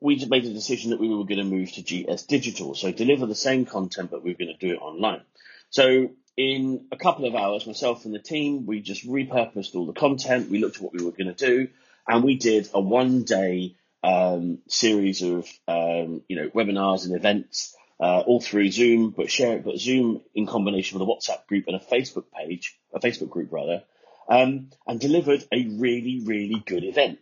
we 0.00 0.16
just 0.16 0.30
made 0.30 0.44
a 0.44 0.52
decision 0.52 0.90
that 0.90 1.00
we 1.00 1.08
were 1.08 1.24
going 1.24 1.38
to 1.38 1.44
move 1.44 1.72
to 1.72 1.82
GS 1.82 2.24
Digital. 2.24 2.74
So 2.74 2.92
deliver 2.92 3.26
the 3.26 3.34
same 3.34 3.64
content, 3.64 4.10
but 4.10 4.22
we 4.22 4.32
are 4.32 4.36
going 4.36 4.54
to 4.56 4.66
do 4.66 4.74
it 4.74 4.80
online. 4.80 5.22
So 5.70 6.10
in 6.36 6.86
a 6.92 6.96
couple 6.96 7.26
of 7.26 7.34
hours, 7.34 7.66
myself 7.66 8.04
and 8.04 8.14
the 8.14 8.18
team, 8.18 8.66
we 8.66 8.80
just 8.80 9.06
repurposed 9.06 9.74
all 9.74 9.86
the 9.86 9.92
content. 9.92 10.50
We 10.50 10.58
looked 10.58 10.76
at 10.76 10.82
what 10.82 10.92
we 10.92 11.04
were 11.04 11.12
going 11.12 11.34
to 11.34 11.46
do, 11.46 11.68
and 12.06 12.22
we 12.22 12.36
did 12.36 12.68
a 12.74 12.80
one 12.80 13.24
day 13.24 13.76
um, 14.04 14.58
series 14.68 15.22
of 15.22 15.48
um, 15.66 16.22
you 16.28 16.36
know 16.36 16.50
webinars 16.50 17.06
and 17.06 17.16
events 17.16 17.74
uh, 17.98 18.20
all 18.20 18.40
through 18.40 18.70
Zoom, 18.70 19.10
but 19.10 19.30
share 19.30 19.58
but 19.58 19.78
Zoom 19.78 20.20
in 20.34 20.46
combination 20.46 20.98
with 20.98 21.08
a 21.08 21.10
WhatsApp 21.10 21.46
group 21.46 21.64
and 21.66 21.76
a 21.76 21.80
Facebook 21.80 22.24
page, 22.36 22.78
a 22.92 23.00
Facebook 23.00 23.30
group 23.30 23.52
rather, 23.52 23.82
um, 24.28 24.70
and 24.86 25.00
delivered 25.00 25.44
a 25.52 25.66
really, 25.78 26.22
really 26.24 26.62
good 26.66 26.84
event. 26.84 27.18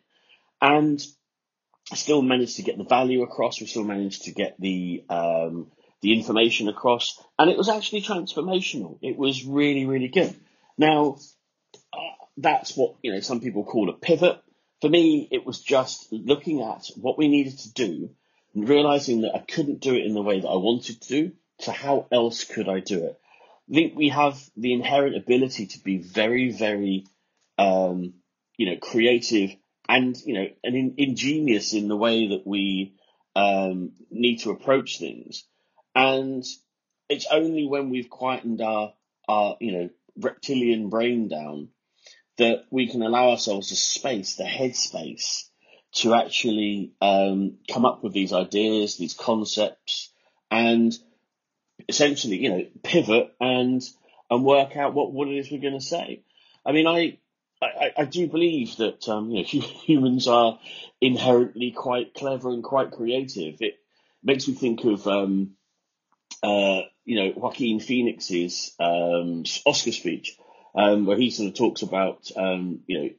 And 0.61 1.04
still 1.93 2.23
managed 2.23 2.57
to 2.57 2.62
get 2.62 2.78
the 2.78 2.85
value 2.85 3.23
across. 3.23 3.61
We 3.61 3.66
still 3.66 3.85
managed 3.85 4.25
to 4.25 4.33
get 4.33 4.59
the 4.59 5.04
um, 5.09 5.71
the 6.00 6.12
information 6.12 6.69
across, 6.69 7.23
and 7.38 7.50
it 7.50 7.57
was 7.57 7.69
actually 7.69 8.02
transformational. 8.02 8.99
It 9.02 9.16
was 9.16 9.45
really, 9.45 9.87
really 9.87 10.09
good. 10.09 10.35
Now, 10.76 11.19
uh, 11.93 12.25
that's 12.37 12.76
what 12.76 12.97
you 13.02 13.12
know 13.12 13.21
some 13.21 13.40
people 13.40 13.64
call 13.64 13.90
a 13.90 13.93
pivot. 13.93 14.40
For 14.81 14.88
me, 14.88 15.28
it 15.31 15.47
was 15.47 15.61
just 15.61 16.12
looking 16.12 16.62
at 16.62 16.90
what 16.97 17.16
we 17.16 17.28
needed 17.28 17.59
to 17.61 17.73
do 17.73 18.11
realizing 18.54 19.23
that 19.23 19.34
I 19.34 19.40
couldn't 19.40 19.80
do 19.80 19.94
it 19.94 20.06
in 20.06 20.14
the 20.14 20.23
way 20.23 20.40
that 20.40 20.49
I 20.49 20.56
wanted 20.56 21.00
to. 21.02 21.32
So 21.61 21.73
how 21.73 22.06
else 22.11 22.44
could 22.44 22.68
I 22.68 22.80
do 22.80 23.04
it? 23.04 23.20
I 23.70 23.75
think 23.75 23.96
we 23.96 24.11
have 24.11 24.38
the 24.56 24.73
inherent 24.73 25.16
ability 25.16 25.66
to 25.66 25.78
be 25.82 25.99
very, 25.99 26.50
very, 26.50 27.06
um, 27.58 28.14
you 28.56 28.66
know, 28.66 28.76
creative 28.76 29.56
and 29.88 30.16
you 30.25 30.34
know, 30.34 30.46
and 30.62 30.76
in, 30.76 30.94
ingenious 30.99 31.73
in 31.73 31.88
the 31.88 31.96
way 31.96 32.28
that 32.28 32.46
we 32.46 32.94
um, 33.37 33.92
need 34.11 34.40
to 34.40 34.50
approach 34.50 34.99
things. 34.99 35.44
And 35.94 36.44
it's 37.08 37.26
only 37.30 37.66
when 37.66 37.90
we've 37.90 38.11
quietened 38.11 38.61
our, 38.61 38.94
our, 39.28 39.56
you 39.61 39.73
know, 39.73 39.90
reptilian 40.16 40.88
brain 40.88 41.28
down 41.28 41.68
that 42.38 42.64
we 42.70 42.88
can 42.88 43.02
allow 43.02 43.30
ourselves 43.30 43.70
the 43.70 43.76
space, 43.76 44.37
the 44.37 44.44
headspace, 44.44 45.44
to 45.95 46.15
actually 46.15 46.93
um, 47.01 47.59
come 47.73 47.85
up 47.85 48.03
with 48.03 48.13
these 48.13 48.33
ideas, 48.33 48.97
these 48.97 49.15
concepts, 49.15 50.11
and 50.51 50.97
essentially, 51.89 52.37
you 52.39 52.51
know, 52.51 52.67
pivot 52.83 53.35
and 53.41 53.83
and 54.31 54.45
work 54.45 54.77
out 54.77 54.95
what, 54.95 55.13
what 55.13 55.29
it 55.29 55.37
is 55.37 55.51
we're 55.51 55.61
going 55.61 55.79
to 55.79 55.85
say. 55.85 56.23
I 56.67 56.73
mean, 56.73 56.87
I, 56.87 57.19
I, 57.63 57.93
I 57.99 58.05
do 58.05 58.27
believe 58.27 58.77
that 58.77 59.09
um, 59.09 59.31
you 59.31 59.43
know 59.43 59.43
humans 59.85 60.27
are 60.27 60.59
inherently 61.01 61.71
quite 61.71 62.15
clever 62.15 62.51
and 62.51 62.65
quite 62.65 62.91
creative. 62.91 63.61
It 63.61 63.79
makes 64.23 64.49
me 64.49 64.55
think 64.55 64.85
of 64.85 65.07
um, 65.07 65.53
uh, 66.43 66.83
you 67.05 67.23
know 67.23 67.33
Joaquin 67.37 67.81
Phoenix's 67.81 68.75
um, 68.81 69.45
Oscar 69.65 69.93
speech, 69.93 70.37
um, 70.75 71.07
where 71.07 71.17
he 71.17 71.31
sort 71.31 71.49
of 71.49 71.55
talks 71.55 71.83
about 71.83 72.31
um, 72.37 72.81
you 72.87 73.01
know 73.01 73.11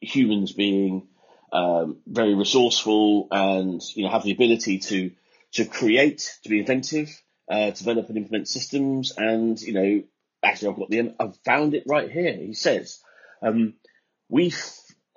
humans 0.00 0.52
being 0.52 1.06
um, 1.54 1.98
very 2.04 2.34
resourceful 2.34 3.28
and 3.30 3.80
you 3.94 4.02
know 4.02 4.10
have 4.10 4.24
the 4.24 4.32
ability 4.32 4.78
to 4.78 5.12
to 5.52 5.64
create, 5.64 6.36
to 6.42 6.48
be 6.48 6.58
inventive, 6.58 7.08
uh, 7.48 7.70
develop 7.70 8.08
and 8.08 8.18
implement 8.18 8.48
systems, 8.48 9.12
and 9.16 9.60
you 9.62 9.72
know 9.72 10.02
actually 10.42 10.68
I've 10.68 10.76
got 10.76 10.90
the 10.90 11.14
I've 11.18 11.36
found 11.44 11.74
it 11.74 11.84
right 11.86 12.10
here. 12.10 12.34
He 12.34 12.54
says 12.54 13.00
um, 13.40 13.74
we 14.28 14.52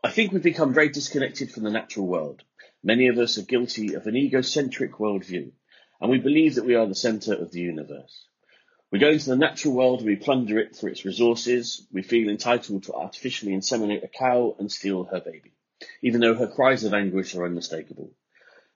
I 0.04 0.12
think 0.12 0.32
we've 0.32 0.44
become 0.44 0.76
very 0.76 0.90
disconnected 0.90 1.52
from 1.52 1.64
the 1.64 1.72
natural 1.72 2.06
world. 2.06 2.44
Many 2.84 3.08
of 3.08 3.18
us 3.18 3.40
are 3.40 3.44
guilty 3.44 3.96
of 3.96 4.06
an 4.06 4.16
egocentric 4.16 4.94
worldview, 4.94 5.52
and 6.00 6.12
we 6.12 6.20
believe 6.20 6.56
that 6.56 6.66
we 6.66 6.76
are 6.76 6.86
the 6.86 6.94
center 6.94 7.34
of 7.34 7.52
the 7.52 7.62
universe. 7.62 8.28
We 8.92 9.00
go 9.00 9.10
into 9.10 9.32
the 9.32 9.36
natural 9.36 9.74
world 9.74 10.00
and 10.00 10.08
we 10.08 10.16
plunder 10.16 10.60
it 10.60 10.76
for 10.78 10.88
its 10.88 11.04
resources. 11.04 11.86
We 11.92 12.04
feel 12.04 12.30
entitled 12.30 12.84
to 12.84 12.94
artificially 12.94 13.54
inseminate 13.54 14.04
a 14.04 14.08
cow 14.08 14.56
and 14.60 14.72
steal 14.72 15.04
her 15.06 15.20
baby 15.20 15.52
even 16.02 16.22
though 16.22 16.36
her 16.36 16.48
cries 16.48 16.84
of 16.84 16.94
anguish 16.94 17.36
are 17.36 17.46
unmistakable. 17.46 18.12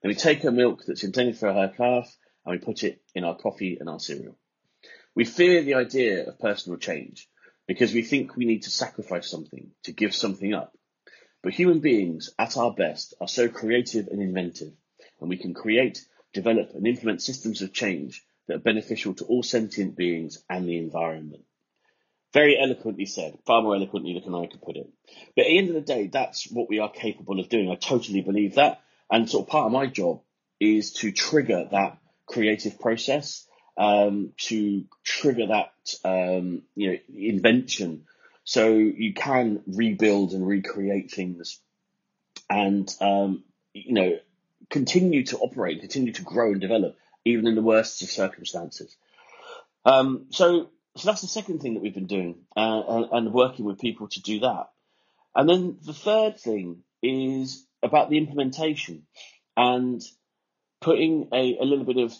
Then 0.01 0.10
we 0.10 0.15
take 0.15 0.41
her 0.43 0.51
milk 0.51 0.84
that's 0.86 1.03
intended 1.03 1.38
for 1.38 1.53
her 1.53 1.74
calf 1.75 2.15
and 2.46 2.53
we 2.53 2.65
put 2.65 2.84
it 2.84 3.01
in 3.13 3.24
our 3.24 3.38
coffee 3.38 3.77
and 3.79 3.89
our 3.89 4.00
cereal. 4.00 4.38
We 5.13 5.25
fear 5.25 5.62
the 5.62 5.75
idea 5.75 6.27
of 6.27 6.39
personal 6.39 6.77
change 6.77 7.29
because 7.67 7.93
we 7.93 8.01
think 8.01 8.36
we 8.36 8.46
need 8.46 8.63
to 8.63 8.72
sacrifice 8.72 9.29
something, 9.29 9.72
to 9.84 9.91
give 9.91 10.15
something 10.15 10.53
up. 10.53 10.77
But 11.43 11.53
human 11.53 11.79
beings, 11.79 12.29
at 12.38 12.58
our 12.58 12.74
best, 12.74 13.13
are 13.20 13.27
so 13.27 13.50
creative 13.50 14.08
and 14.08 14.22
inventive, 14.22 14.74
and 15.20 15.29
we 15.29 15.38
can 15.38 15.53
create, 15.53 16.05
develop, 16.34 16.72
and 16.75 16.86
implement 16.86 17.22
systems 17.22 17.62
of 17.62 17.74
change 17.74 18.24
that 18.48 18.58
are 18.58 18.60
beneficial 18.60 19.13
to 19.15 19.25
all 19.25 19.43
sentient 19.43 19.96
beings 19.96 20.43
and 20.50 20.67
the 20.67 20.77
environment. 20.77 21.43
Very 22.34 22.58
eloquently 22.58 23.06
said, 23.06 23.38
far 23.46 23.62
more 23.62 23.76
eloquently 23.76 24.20
than 24.24 24.34
I 24.34 24.48
could 24.48 24.62
put 24.62 24.78
it. 24.78 24.90
But 25.36 25.46
at 25.46 25.50
the 25.50 25.58
end 25.58 25.70
of 25.70 25.76
the 25.76 25.82
day, 25.82 26.08
that's 26.08 26.50
what 26.50 26.70
we 26.70 26.80
are 26.80 26.90
capable 26.90 27.40
of 27.40 27.50
doing. 27.50 27.70
I 27.70 27.76
totally 27.76 28.22
believe 28.22 28.56
that. 28.56 28.82
And 29.10 29.30
sort 29.30 29.46
of 29.46 29.50
part 29.50 29.66
of 29.66 29.74
my 29.74 29.88
job 29.88 30.22
is 30.60 30.94
to 30.94 31.12
trigger 31.12 31.68
that 31.72 31.98
creative 32.28 32.80
process, 32.80 33.46
um, 33.78 34.32
to 34.38 34.86
trigger 35.04 35.48
that, 35.48 35.74
um, 36.06 36.64
you 36.76 36.92
know, 36.92 36.98
invention. 37.14 38.06
So 38.46 38.70
you 38.70 39.14
can 39.14 39.62
rebuild 39.68 40.32
and 40.32 40.48
recreate 40.48 41.12
things 41.12 41.60
and, 42.50 42.94
um, 43.02 43.44
you 43.74 43.94
know, 43.94 44.20
continue 44.70 45.26
to 45.26 45.38
operate, 45.38 45.82
continue 45.82 46.14
to 46.14 46.22
grow 46.22 46.52
and 46.52 46.62
develop, 46.62 46.98
even 47.26 47.48
in 47.48 47.56
the 47.56 47.62
worst 47.62 48.02
of 48.02 48.10
circumstances. 48.10 48.96
Um, 49.84 50.28
so 50.30 50.70
so 50.98 51.08
that's 51.08 51.22
the 51.22 51.28
second 51.28 51.60
thing 51.60 51.76
that 51.76 51.84
we've 51.84 51.94
been 51.94 52.08
doing 52.08 52.36
uh, 52.56 52.82
and, 52.88 53.08
and 53.12 53.34
working 53.34 53.66
with 53.66 53.80
people 53.80 54.08
to 54.10 54.22
do 54.22 54.42
that. 54.42 54.70
And 55.36 55.50
then 55.50 55.78
the 55.82 55.94
third 55.94 56.40
thing 56.40 56.84
is 57.02 57.66
about 57.82 58.10
the 58.10 58.18
implementation 58.18 59.04
and 59.56 60.02
putting 60.82 61.30
a, 61.34 61.58
a 61.60 61.64
little 61.64 61.86
bit 61.86 61.98
of 61.98 62.14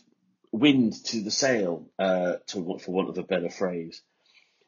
wind 0.52 0.94
to 1.06 1.22
the 1.22 1.32
sail, 1.32 1.90
uh, 2.00 2.36
to 2.48 2.80
for 2.80 2.92
want 2.92 3.10
of 3.10 3.18
a 3.18 3.24
better 3.24 3.50
phrase. 3.50 4.02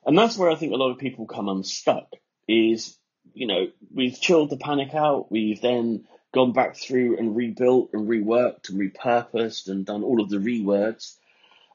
And 0.05 0.17
that's 0.17 0.37
where 0.37 0.51
I 0.51 0.55
think 0.55 0.73
a 0.73 0.77
lot 0.77 0.91
of 0.91 0.97
people 0.97 1.25
come 1.25 1.47
unstuck. 1.47 2.07
Is 2.47 2.97
you 3.33 3.47
know 3.47 3.67
we've 3.93 4.19
chilled 4.19 4.49
the 4.49 4.57
panic 4.57 4.93
out, 4.93 5.31
we've 5.31 5.61
then 5.61 6.05
gone 6.33 6.51
back 6.51 6.75
through 6.75 7.17
and 7.17 7.35
rebuilt 7.35 7.91
and 7.93 8.07
reworked 8.07 8.69
and 8.69 8.79
repurposed 8.79 9.69
and 9.69 9.85
done 9.85 10.03
all 10.03 10.21
of 10.21 10.29
the 10.29 10.37
rewords, 10.37 11.15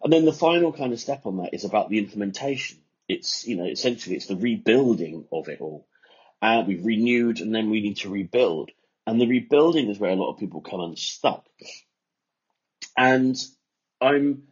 and 0.02 0.12
then 0.12 0.25
the 0.25 0.33
final 0.33 0.73
kind 0.73 0.93
of 0.93 1.00
step 1.00 1.26
on 1.26 1.38
that 1.38 1.55
is 1.55 1.64
about 1.64 1.88
the 1.88 1.99
implementation. 1.99 2.78
It's, 3.09 3.47
you 3.47 3.57
know, 3.57 3.64
essentially 3.64 4.17
it's 4.17 4.26
the 4.26 4.37
rebuilding 4.37 5.26
of 5.33 5.49
it 5.49 5.61
all. 5.61 5.87
Uh, 6.40 6.62
we've 6.67 6.85
renewed 6.85 7.40
and 7.40 7.55
then 7.55 7.71
we 7.71 7.81
need 7.81 7.99
to 7.99 8.11
rebuild. 8.11 8.71
And 9.07 9.21
the 9.21 9.26
rebuilding 9.26 9.88
is 9.88 9.99
where 9.99 10.11
a 10.11 10.17
lot 10.17 10.33
of 10.33 10.38
people 10.38 10.61
come 10.61 10.81
unstuck. 10.81 11.47
And 12.97 13.37
I'm 14.00 14.45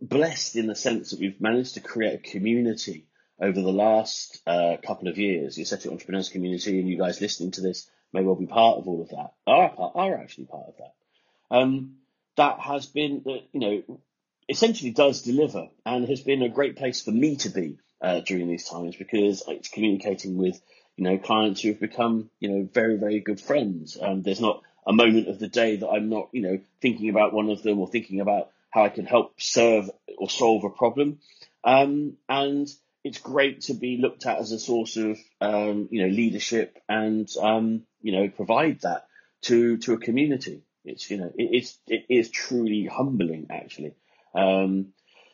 blessed 0.00 0.56
in 0.56 0.66
the 0.66 0.74
sense 0.74 1.10
that 1.10 1.20
we've 1.20 1.40
managed 1.40 1.74
to 1.74 1.80
create 1.80 2.14
a 2.14 2.30
community 2.30 3.06
over 3.40 3.60
the 3.60 3.72
last 3.72 4.40
uh, 4.46 4.76
couple 4.86 5.08
of 5.08 5.18
years. 5.18 5.56
The 5.56 5.62
Aesthetic 5.62 5.90
Entrepreneurs 5.90 6.28
community 6.28 6.78
and 6.78 6.88
you 6.88 6.98
guys 6.98 7.20
listening 7.20 7.52
to 7.52 7.62
this 7.62 7.88
may 8.12 8.22
well 8.22 8.36
be 8.36 8.46
part 8.46 8.78
of 8.78 8.86
all 8.86 9.02
of 9.02 9.08
that, 9.08 9.32
are, 9.46 9.70
part, 9.70 9.92
are 9.96 10.16
actually 10.16 10.44
part 10.44 10.66
of 10.68 10.74
that. 10.78 11.56
Um, 11.56 11.96
that 12.36 12.60
has 12.60 12.86
been, 12.86 13.22
you 13.52 13.60
know, 13.60 14.00
essentially 14.48 14.90
does 14.90 15.22
deliver 15.22 15.68
and 15.86 16.08
has 16.08 16.20
been 16.20 16.42
a 16.42 16.48
great 16.48 16.76
place 16.76 17.02
for 17.02 17.10
me 17.10 17.36
to 17.36 17.48
be 17.48 17.78
uh, 18.00 18.20
during 18.20 18.48
these 18.48 18.68
times 18.68 18.96
because 18.96 19.42
it's 19.48 19.68
communicating 19.68 20.36
with 20.36 20.60
you 20.96 21.04
know 21.04 21.18
clients 21.18 21.62
who 21.62 21.68
have 21.68 21.80
become 21.80 22.30
you 22.40 22.48
know 22.48 22.68
very 22.72 22.96
very 22.96 23.20
good 23.20 23.40
friends. 23.40 23.96
And 23.96 24.22
there's 24.22 24.40
not 24.40 24.62
a 24.86 24.92
moment 24.92 25.28
of 25.28 25.38
the 25.38 25.48
day 25.48 25.76
that 25.76 25.88
I'm 25.88 26.08
not 26.08 26.28
you 26.32 26.42
know 26.42 26.58
thinking 26.80 27.08
about 27.08 27.32
one 27.32 27.50
of 27.50 27.62
them 27.62 27.78
or 27.78 27.88
thinking 27.88 28.20
about 28.20 28.50
how 28.70 28.84
I 28.84 28.88
can 28.88 29.06
help 29.06 29.40
serve 29.40 29.90
or 30.18 30.28
solve 30.28 30.64
a 30.64 30.70
problem. 30.70 31.20
Um, 31.62 32.18
and 32.28 32.68
it's 33.04 33.18
great 33.18 33.62
to 33.62 33.74
be 33.74 33.98
looked 33.98 34.26
at 34.26 34.38
as 34.38 34.52
a 34.52 34.58
source 34.58 34.96
of 34.96 35.18
um, 35.40 35.88
you 35.90 36.02
know 36.02 36.08
leadership 36.08 36.78
and 36.88 37.28
um, 37.40 37.84
you 38.02 38.12
know 38.12 38.28
provide 38.28 38.80
that 38.82 39.06
to 39.42 39.78
to 39.78 39.94
a 39.94 39.98
community. 39.98 40.62
It's 40.84 41.10
you 41.10 41.18
know 41.18 41.32
it, 41.36 41.48
it's 41.52 41.78
it 41.86 42.04
is 42.08 42.30
truly 42.30 42.86
humbling 42.86 43.46
actually 43.50 43.94
um, 44.34 44.92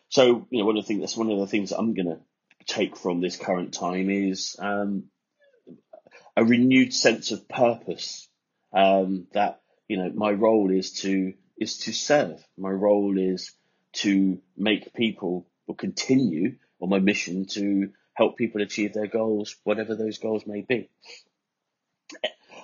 so, 0.09 0.47
you 0.51 0.59
know, 0.59 0.67
one 0.67 0.77
of 0.77 0.85
the 0.85 0.89
things 0.89 1.01
that's 1.01 1.17
one 1.17 1.31
of 1.31 1.39
the 1.39 1.47
things 1.47 1.71
that 1.71 1.79
I'm 1.79 1.95
going 1.95 2.09
to 2.09 2.21
take 2.67 2.97
from 2.97 3.21
this 3.21 3.37
current 3.37 3.73
time 3.73 4.11
is 4.11 4.57
um, 4.59 5.05
a 6.37 6.45
renewed 6.45 6.93
sense 6.93 7.31
of 7.31 7.49
purpose. 7.49 8.29
Um, 8.73 9.27
that 9.33 9.61
you 9.89 9.97
know, 9.97 10.11
my 10.15 10.31
role 10.31 10.71
is 10.71 10.93
to 11.03 11.35
is 11.59 11.79
to 11.79 11.93
serve. 11.93 12.45
My 12.57 12.71
role 12.71 13.19
is 13.19 13.53
to 13.93 14.41
make 14.57 14.95
people 14.95 15.47
or 15.67 15.75
continue 15.75 16.57
on 16.81 16.89
my 16.89 16.99
mission 16.99 17.47
to 17.47 17.91
help 18.15 18.37
people 18.37 18.63
achieve 18.63 18.93
their 18.93 19.07
goals, 19.07 19.57
whatever 19.65 19.95
those 19.95 20.19
goals 20.19 20.47
may 20.47 20.63
be. 20.63 20.91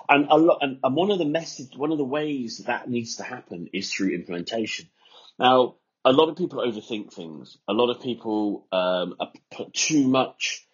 And 0.08 0.28
a 0.30 0.36
lot, 0.36 0.58
and, 0.60 0.78
and 0.82 0.94
one 0.94 1.10
of 1.10 1.18
the 1.18 1.24
message, 1.24 1.76
one 1.76 1.90
of 1.90 1.98
the 1.98 2.04
ways 2.04 2.58
that 2.66 2.88
needs 2.88 3.16
to 3.16 3.24
happen 3.24 3.68
is 3.72 3.92
through 3.92 4.14
implementation. 4.14 4.88
Now, 5.38 5.76
a 6.06 6.12
lot 6.12 6.28
of 6.28 6.36
people 6.36 6.60
overthink 6.60 7.12
things. 7.12 7.58
A 7.66 7.72
lot 7.72 7.90
of 7.90 8.00
people 8.00 8.64
um, 8.70 9.16
put 9.50 9.74
too 9.74 10.06
much, 10.06 10.64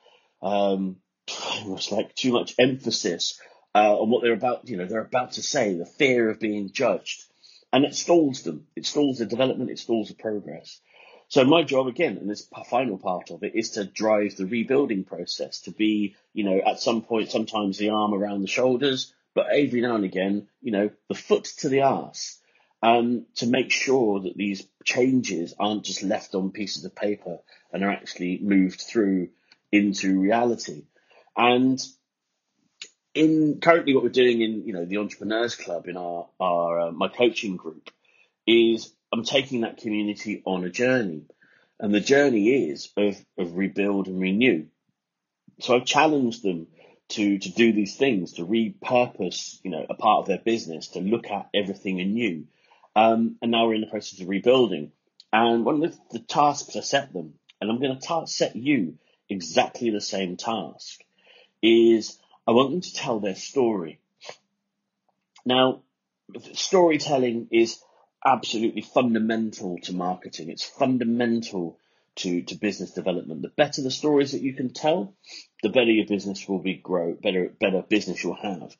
um, 0.42 0.96
almost 1.54 1.90
like 1.90 2.14
too 2.14 2.32
much 2.32 2.54
emphasis 2.58 3.40
uh, 3.74 3.96
on 3.98 4.10
what 4.10 4.22
they're 4.22 4.34
about. 4.34 4.68
You 4.68 4.76
know, 4.76 4.86
they're 4.86 5.00
about 5.00 5.32
to 5.32 5.42
say. 5.42 5.72
The 5.74 5.86
fear 5.86 6.28
of 6.28 6.38
being 6.38 6.70
judged, 6.70 7.24
and 7.72 7.86
it 7.86 7.94
stalls 7.94 8.42
them. 8.42 8.66
It 8.76 8.84
stalls 8.84 9.18
the 9.18 9.26
development. 9.26 9.70
It 9.70 9.78
stalls 9.78 10.08
the 10.08 10.14
progress. 10.14 10.80
So 11.28 11.46
my 11.46 11.62
job 11.62 11.86
again, 11.86 12.18
and 12.18 12.28
this 12.28 12.46
final 12.68 12.98
part 12.98 13.30
of 13.30 13.42
it, 13.42 13.54
is 13.54 13.70
to 13.70 13.84
drive 13.84 14.36
the 14.36 14.44
rebuilding 14.44 15.04
process. 15.04 15.62
To 15.62 15.70
be, 15.70 16.14
you 16.34 16.44
know, 16.44 16.60
at 16.60 16.80
some 16.80 17.00
point, 17.00 17.30
sometimes 17.30 17.78
the 17.78 17.88
arm 17.88 18.12
around 18.12 18.42
the 18.42 18.48
shoulders, 18.48 19.14
but 19.34 19.46
every 19.50 19.80
now 19.80 19.94
and 19.94 20.04
again, 20.04 20.48
you 20.60 20.72
know, 20.72 20.90
the 21.08 21.14
foot 21.14 21.44
to 21.60 21.70
the 21.70 21.80
arse. 21.80 22.38
Um, 22.84 23.26
to 23.36 23.46
make 23.46 23.70
sure 23.70 24.20
that 24.20 24.36
these 24.36 24.66
changes 24.84 25.54
aren't 25.58 25.84
just 25.84 26.02
left 26.02 26.34
on 26.34 26.50
pieces 26.50 26.84
of 26.84 26.96
paper 26.96 27.38
and 27.72 27.84
are 27.84 27.90
actually 27.90 28.40
moved 28.42 28.80
through 28.80 29.28
into 29.70 30.18
reality. 30.18 30.82
And 31.36 31.80
in 33.14 33.60
currently 33.60 33.94
what 33.94 34.02
we're 34.02 34.10
doing 34.10 34.40
in 34.40 34.66
you 34.66 34.72
know 34.72 34.84
the 34.84 34.98
entrepreneurs 34.98 35.54
club 35.54 35.86
in 35.86 35.96
our 35.96 36.28
our 36.40 36.80
uh, 36.80 36.92
my 36.92 37.08
coaching 37.08 37.56
group 37.56 37.90
is 38.46 38.92
I'm 39.12 39.24
taking 39.24 39.60
that 39.60 39.76
community 39.76 40.42
on 40.46 40.64
a 40.64 40.70
journey, 40.70 41.26
and 41.78 41.94
the 41.94 42.00
journey 42.00 42.70
is 42.70 42.90
of 42.96 43.16
of 43.38 43.56
rebuild 43.56 44.06
and 44.08 44.20
renew. 44.20 44.66
So 45.60 45.76
I've 45.76 45.84
challenged 45.84 46.42
them 46.42 46.68
to 47.10 47.38
to 47.38 47.50
do 47.50 47.72
these 47.72 47.96
things, 47.96 48.34
to 48.34 48.46
repurpose 48.46 49.58
you 49.62 49.70
know 49.70 49.86
a 49.88 49.94
part 49.94 50.20
of 50.20 50.26
their 50.26 50.38
business, 50.38 50.88
to 50.88 51.00
look 51.00 51.30
at 51.30 51.48
everything 51.54 52.00
anew. 52.00 52.46
Um, 52.94 53.36
and 53.40 53.50
now 53.50 53.66
we're 53.66 53.74
in 53.74 53.80
the 53.80 53.86
process 53.86 54.20
of 54.20 54.28
rebuilding. 54.28 54.92
And 55.32 55.64
one 55.64 55.82
of 55.82 55.92
the, 55.92 56.18
the 56.18 56.24
tasks 56.24 56.76
I 56.76 56.80
set 56.80 57.12
them, 57.12 57.34
and 57.60 57.70
I'm 57.70 57.80
going 57.80 57.98
to 57.98 58.06
ta- 58.06 58.26
set 58.26 58.54
you 58.54 58.98
exactly 59.28 59.90
the 59.90 60.00
same 60.00 60.36
task, 60.36 61.00
is 61.62 62.18
I 62.46 62.50
want 62.50 62.70
them 62.70 62.80
to 62.82 62.94
tell 62.94 63.20
their 63.20 63.34
story. 63.34 64.00
Now, 65.44 65.82
storytelling 66.52 67.48
is 67.50 67.82
absolutely 68.24 68.82
fundamental 68.82 69.78
to 69.82 69.94
marketing. 69.94 70.50
It's 70.50 70.64
fundamental 70.64 71.78
to, 72.16 72.42
to 72.42 72.54
business 72.54 72.92
development. 72.92 73.42
The 73.42 73.48
better 73.48 73.82
the 73.82 73.90
stories 73.90 74.32
that 74.32 74.42
you 74.42 74.54
can 74.54 74.72
tell, 74.72 75.14
the 75.62 75.70
better 75.70 75.90
your 75.90 76.06
business 76.06 76.48
will 76.48 76.58
be 76.58 76.74
grow, 76.74 77.14
better 77.14 77.52
better 77.58 77.82
business 77.82 78.22
you'll 78.22 78.34
have. 78.34 78.76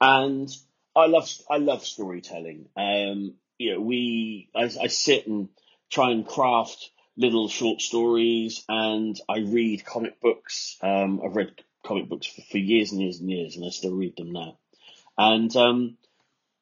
And 0.00 0.48
I 0.94 1.06
love 1.06 1.30
I 1.48 1.58
love 1.58 1.84
storytelling. 1.84 2.68
Um, 2.76 3.34
you 3.58 3.74
know, 3.74 3.80
we 3.80 4.48
I, 4.54 4.64
I 4.64 4.86
sit 4.88 5.26
and 5.26 5.48
try 5.90 6.10
and 6.10 6.26
craft 6.26 6.90
little 7.16 7.48
short 7.48 7.80
stories, 7.80 8.64
and 8.68 9.18
I 9.28 9.38
read 9.38 9.84
comic 9.84 10.20
books. 10.20 10.76
Um, 10.82 11.20
I've 11.24 11.36
read 11.36 11.52
comic 11.84 12.08
books 12.08 12.26
for, 12.26 12.42
for 12.42 12.58
years 12.58 12.92
and 12.92 13.00
years 13.00 13.20
and 13.20 13.30
years, 13.30 13.56
and 13.56 13.64
I 13.64 13.70
still 13.70 13.94
read 13.94 14.16
them 14.16 14.32
now. 14.32 14.58
And 15.18 15.54
um, 15.56 15.96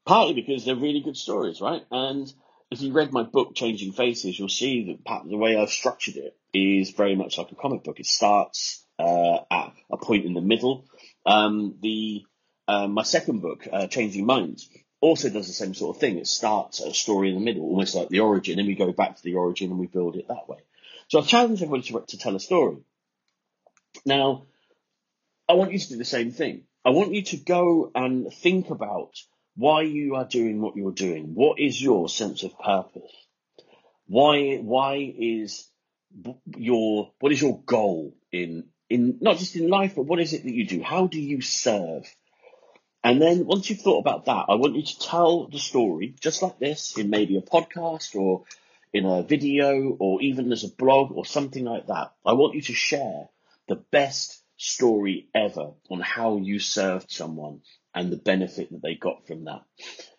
partly 0.05 0.35
because 0.35 0.65
they're 0.65 0.75
really 0.75 1.01
good 1.01 1.17
stories, 1.17 1.61
right? 1.61 1.85
And 1.91 2.33
if 2.71 2.81
you 2.83 2.93
read 2.93 3.13
my 3.13 3.23
book, 3.23 3.55
Changing 3.55 3.93
Faces, 3.93 4.39
you'll 4.39 4.49
see 4.49 4.99
that 5.07 5.29
the 5.29 5.37
way 5.37 5.57
I've 5.57 5.71
structured 5.71 6.17
it 6.17 6.37
is 6.53 6.91
very 6.91 7.15
much 7.15 7.39
like 7.39 7.53
a 7.53 7.57
comic 7.57 7.85
book. 7.85 8.01
It 8.01 8.07
starts 8.07 8.85
uh, 8.99 9.39
at 9.51 9.73
a 9.91 9.97
point 9.97 10.25
in 10.25 10.35
the 10.35 10.41
middle. 10.41 10.87
Um, 11.25 11.77
the 11.81 12.25
uh, 12.69 12.87
my 12.87 13.03
second 13.03 13.41
book, 13.41 13.67
uh, 13.73 13.87
Changing 13.87 14.27
Minds, 14.27 14.69
also 15.01 15.31
does 15.31 15.47
the 15.47 15.53
same 15.53 15.75
sort 15.75 15.97
of 15.97 16.01
thing. 16.01 16.19
It 16.19 16.27
starts 16.27 16.81
a 16.81 16.93
story 16.93 17.31
in 17.31 17.35
the 17.37 17.41
middle, 17.41 17.63
almost 17.65 17.95
like 17.95 18.09
the 18.11 18.21
origin, 18.21 18.59
and 18.59 18.69
we 18.69 18.75
go 18.75 18.93
back 18.93 19.17
to 19.17 19.23
the 19.23 19.35
origin 19.35 19.71
and 19.71 19.79
we 19.79 19.87
build 19.87 20.17
it 20.17 20.29
that 20.29 20.49
way. 20.49 20.59
So 21.09 21.19
I've 21.19 21.27
challenged 21.27 21.63
everybody 21.63 21.89
to, 21.89 22.05
to 22.07 22.19
tell 22.19 22.37
a 22.37 22.41
story. 22.41 22.77
Now, 24.05 24.47
I 25.49 25.55
want 25.55 25.73
you 25.73 25.79
to 25.79 25.89
do 25.89 25.97
the 25.97 26.05
same 26.05 26.31
thing. 26.31 26.65
I 26.85 26.91
want 26.91 27.15
you 27.15 27.23
to 27.23 27.37
go 27.39 27.91
and 27.95 28.33
think 28.33 28.71
about 28.71 29.15
why 29.57 29.83
you 29.83 30.17
are 30.17 30.27
doing 30.27 30.61
what 30.61 30.77
you're 30.77 30.93
doing. 30.93 31.35
What 31.35 31.59
is 31.59 31.81
your 31.81 32.09
sense 32.09 32.43
of 32.43 32.59
purpose? 32.59 33.11
Why, 34.07 34.57
why 34.57 35.15
is 35.19 35.69
your, 36.57 37.13
what 37.21 37.33
is 37.33 37.41
your 37.41 37.61
goal 37.63 38.15
in, 38.31 38.65
in, 38.91 39.19
not 39.21 39.39
just 39.39 39.57
in 39.57 39.69
life, 39.69 39.95
but 39.97 40.05
what 40.05 40.21
is 40.21 40.33
it 40.33 40.45
that 40.45 40.55
you 40.55 40.67
do? 40.67 40.83
How 40.83 41.07
do 41.07 41.21
you 41.21 41.41
serve? 41.41 42.05
And 43.05 43.23
then 43.23 43.47
once 43.47 43.71
you've 43.71 43.81
thought 43.81 44.01
about 44.01 44.25
that, 44.27 44.47
I 44.49 44.57
want 44.57 44.77
you 44.77 44.83
to 44.83 44.99
tell 44.99 45.47
the 45.47 45.59
story 45.59 46.15
just 46.21 46.43
like 46.43 46.59
this 46.59 46.99
in 46.99 47.11
maybe 47.11 47.37
a 47.37 47.43
podcast 47.43 48.17
or 48.17 48.45
in 48.93 49.05
a 49.05 49.23
video 49.23 49.97
or 49.99 50.21
even 50.23 50.51
as 50.53 50.65
a 50.65 50.69
blog 50.69 51.13
or 51.13 51.25
something 51.25 51.65
like 51.65 51.87
that. 51.87 52.13
I 52.25 52.33
want 52.33 52.55
you 52.55 52.63
to 52.63 52.75
share 52.75 53.29
the 53.69 53.77
best 53.77 54.43
story 54.57 55.29
ever 55.35 55.73
on 55.91 56.01
how 56.01 56.39
you 56.39 56.59
served 56.59 57.11
someone 57.11 57.61
and 57.95 58.11
the 58.11 58.17
benefit 58.17 58.71
that 58.73 58.83
they 58.83 58.95
got 58.95 59.27
from 59.27 59.45
that. 59.45 59.63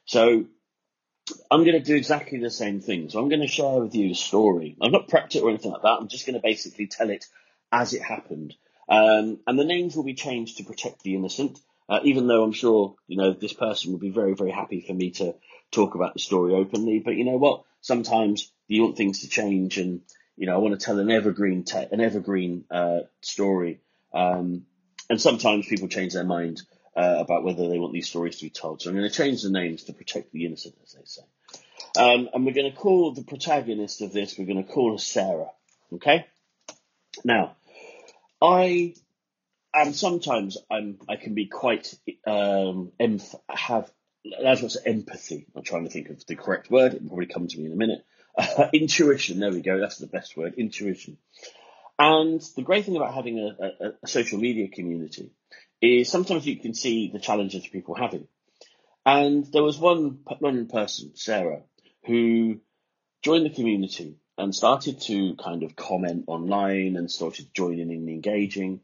So 0.06 0.46
I'm 1.52 1.64
going 1.64 1.74
to 1.74 1.80
do 1.80 1.96
exactly 1.96 2.40
the 2.40 2.50
same 2.50 2.80
thing. 2.80 3.10
So 3.10 3.20
I'm 3.20 3.30
going 3.30 3.42
to 3.42 3.48
share 3.48 3.80
with 3.80 3.94
you 3.94 4.12
a 4.12 4.16
story. 4.16 4.78
I've 4.82 4.92
not 4.92 5.08
prepped 5.08 5.36
it 5.36 5.42
or 5.42 5.50
anything 5.50 5.72
like 5.72 5.82
that. 5.82 5.98
I'm 6.00 6.08
just 6.08 6.26
going 6.26 6.36
to 6.36 6.42
basically 6.42 6.88
tell 6.88 7.10
it 7.10 7.26
as 7.72 7.94
it 7.94 8.02
happened. 8.02 8.56
Um, 8.88 9.40
and 9.46 9.60
the 9.60 9.66
names 9.66 9.96
will 9.96 10.04
be 10.04 10.16
changed 10.16 10.58
to 10.58 10.64
protect 10.64 11.04
the 11.04 11.16
innocent. 11.16 11.60
Uh, 11.90 12.00
even 12.04 12.28
though 12.28 12.44
I'm 12.44 12.54
sure, 12.54 12.96
you 13.08 13.18
know, 13.18 13.34
this 13.34 13.54
person 13.54 13.92
would 13.92 14.02
be 14.02 14.12
very, 14.12 14.36
very 14.36 14.52
happy 14.52 14.82
for 14.82 14.94
me 14.94 15.12
to 15.12 15.34
talk 15.72 15.96
about 15.96 16.14
the 16.14 16.20
story 16.20 16.54
openly. 16.54 17.00
But 17.00 17.16
you 17.16 17.26
know 17.26 17.38
what? 17.38 17.64
Sometimes 17.82 18.52
you 18.68 18.84
want 18.84 18.98
things 18.98 19.22
to 19.22 19.30
change 19.30 19.78
and, 19.78 20.02
you 20.38 20.46
know, 20.46 20.54
I 20.54 20.58
want 20.60 20.80
to 20.80 20.86
tell 20.86 21.00
an 21.00 21.10
evergreen, 21.10 21.64
te- 21.64 21.88
an 21.92 22.00
evergreen, 22.00 22.66
uh, 22.70 23.00
story 23.22 23.80
um, 24.14 24.66
and 25.10 25.22
sometimes 25.22 25.68
people 25.68 25.88
change 25.88 26.14
their 26.14 26.24
mind 26.24 26.62
uh, 26.96 27.18
about 27.20 27.44
whether 27.44 27.68
they 27.68 27.80
want 27.80 27.94
these 27.94 28.10
stories 28.10 28.38
to 28.38 28.46
be 28.46 28.50
told. 28.50 28.82
So 28.82 28.90
I'm 28.90 28.96
going 28.96 29.10
to 29.10 29.16
change 29.16 29.42
the 29.42 29.50
names 29.50 29.84
to 29.84 29.94
protect 29.94 30.32
the 30.32 30.46
innocent, 30.46 30.76
as 30.84 30.94
they 30.94 31.06
say. 31.06 31.22
Um, 31.98 32.30
and 32.34 32.46
we're 32.46 32.54
going 32.54 32.72
to 32.72 32.78
call 32.78 33.14
the 33.14 33.24
protagonist 33.24 34.02
of 34.02 34.14
this, 34.14 34.38
we're 34.38 34.46
going 34.46 34.64
to 34.64 34.72
call 34.72 34.94
her 34.94 34.98
Sarah. 34.98 35.50
Okay? 35.94 36.28
Now, 37.24 37.56
I 38.42 38.94
am 39.74 39.94
sometimes 39.94 40.58
I'm 40.70 41.00
I 41.08 41.16
can 41.16 41.34
be 41.34 41.48
quite 41.48 41.94
um 42.26 42.92
emph- 43.00 43.40
have 43.50 43.92
that's 44.42 44.62
what's 44.62 44.78
empathy. 44.86 45.48
I'm 45.56 45.64
trying 45.64 45.86
to 45.86 45.90
think 45.90 46.10
of 46.10 46.26
the 46.26 46.36
correct 46.36 46.70
word. 46.70 46.94
It 46.94 47.02
will 47.02 47.10
probably 47.10 47.28
come 47.28 47.48
to 47.48 47.58
me 47.58 47.66
in 47.66 47.74
a 47.74 47.76
minute. 47.76 48.06
Uh, 48.38 48.68
intuition. 48.74 49.40
There 49.40 49.52
we 49.52 49.62
go. 49.62 49.80
That's 49.80 49.98
the 49.98 50.08
best 50.08 50.36
word. 50.36 50.56
Intuition. 50.58 51.18
And 51.98 52.42
the 52.56 52.62
great 52.62 52.86
thing 52.86 52.96
about 52.96 53.14
having 53.14 53.40
a, 53.40 53.66
a, 53.66 53.92
a 54.04 54.08
social 54.08 54.40
media 54.40 54.70
community 54.70 55.32
is 55.82 56.10
sometimes 56.10 56.46
you 56.46 56.58
can 56.58 56.74
see 56.74 57.10
the 57.12 57.20
challenges 57.20 57.68
people 57.68 57.96
having. 57.96 58.28
And 59.06 59.46
there 59.52 59.64
was 59.64 59.78
one, 59.78 60.20
one 60.40 60.68
person, 60.68 61.12
Sarah, 61.16 61.64
who 62.06 62.60
joined 63.22 63.46
the 63.46 63.50
community 63.50 64.18
and 64.38 64.56
started 64.56 65.02
to 65.02 65.36
kind 65.36 65.64
of 65.64 65.76
comment 65.76 66.26
online 66.28 66.96
and 66.96 67.12
started 67.12 67.54
joining 67.54 67.92
and 67.92 68.10
engaging. 68.10 68.82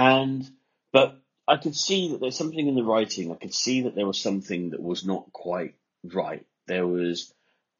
And, 0.00 0.50
but 0.94 1.20
I 1.46 1.58
could 1.58 1.76
see 1.76 2.12
that 2.12 2.22
there's 2.22 2.38
something 2.38 2.66
in 2.66 2.74
the 2.74 2.82
writing. 2.82 3.30
I 3.30 3.34
could 3.34 3.52
see 3.52 3.82
that 3.82 3.94
there 3.94 4.06
was 4.06 4.18
something 4.18 4.70
that 4.70 4.82
was 4.82 5.04
not 5.04 5.30
quite 5.30 5.74
right. 6.02 6.46
There 6.66 6.86
was 6.86 7.34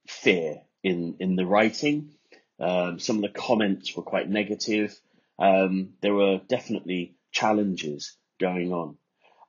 fear 0.06 0.60
in, 0.82 1.16
in 1.18 1.36
the 1.36 1.46
writing. 1.46 2.10
Um, 2.58 2.98
some 2.98 3.16
of 3.16 3.22
the 3.22 3.30
comments 3.30 3.96
were 3.96 4.02
quite 4.02 4.28
negative. 4.28 5.00
Um, 5.38 5.94
there 6.02 6.12
were 6.12 6.42
definitely 6.46 7.14
challenges 7.32 8.14
going 8.38 8.70
on. 8.70 8.98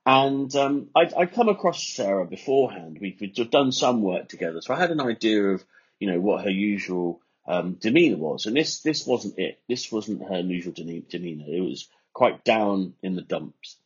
And 0.06 0.54
um, 0.56 0.88
I'd, 0.96 1.12
I'd, 1.12 1.34
come 1.34 1.50
across 1.50 1.86
Sarah 1.86 2.24
beforehand. 2.24 2.96
We'd, 3.02 3.20
we'd, 3.20 3.50
done 3.50 3.70
some 3.70 4.00
work 4.00 4.30
together, 4.30 4.62
so 4.62 4.72
I 4.72 4.78
had 4.78 4.90
an 4.90 5.00
idea 5.00 5.44
of, 5.44 5.62
you 6.00 6.10
know, 6.10 6.20
what 6.20 6.42
her 6.44 6.50
usual 6.50 7.20
um, 7.46 7.74
demeanour 7.74 8.16
was. 8.16 8.46
And 8.46 8.56
this 8.56 8.80
this 8.80 9.06
wasn't 9.06 9.38
it. 9.38 9.60
This 9.68 9.92
wasn't 9.92 10.26
her 10.26 10.40
usual 10.40 10.72
demeanour. 10.72 11.44
It 11.46 11.60
was 11.60 11.86
quite 12.12 12.44
down 12.44 12.94
in 13.02 13.14
the 13.14 13.22
dumps. 13.22 13.76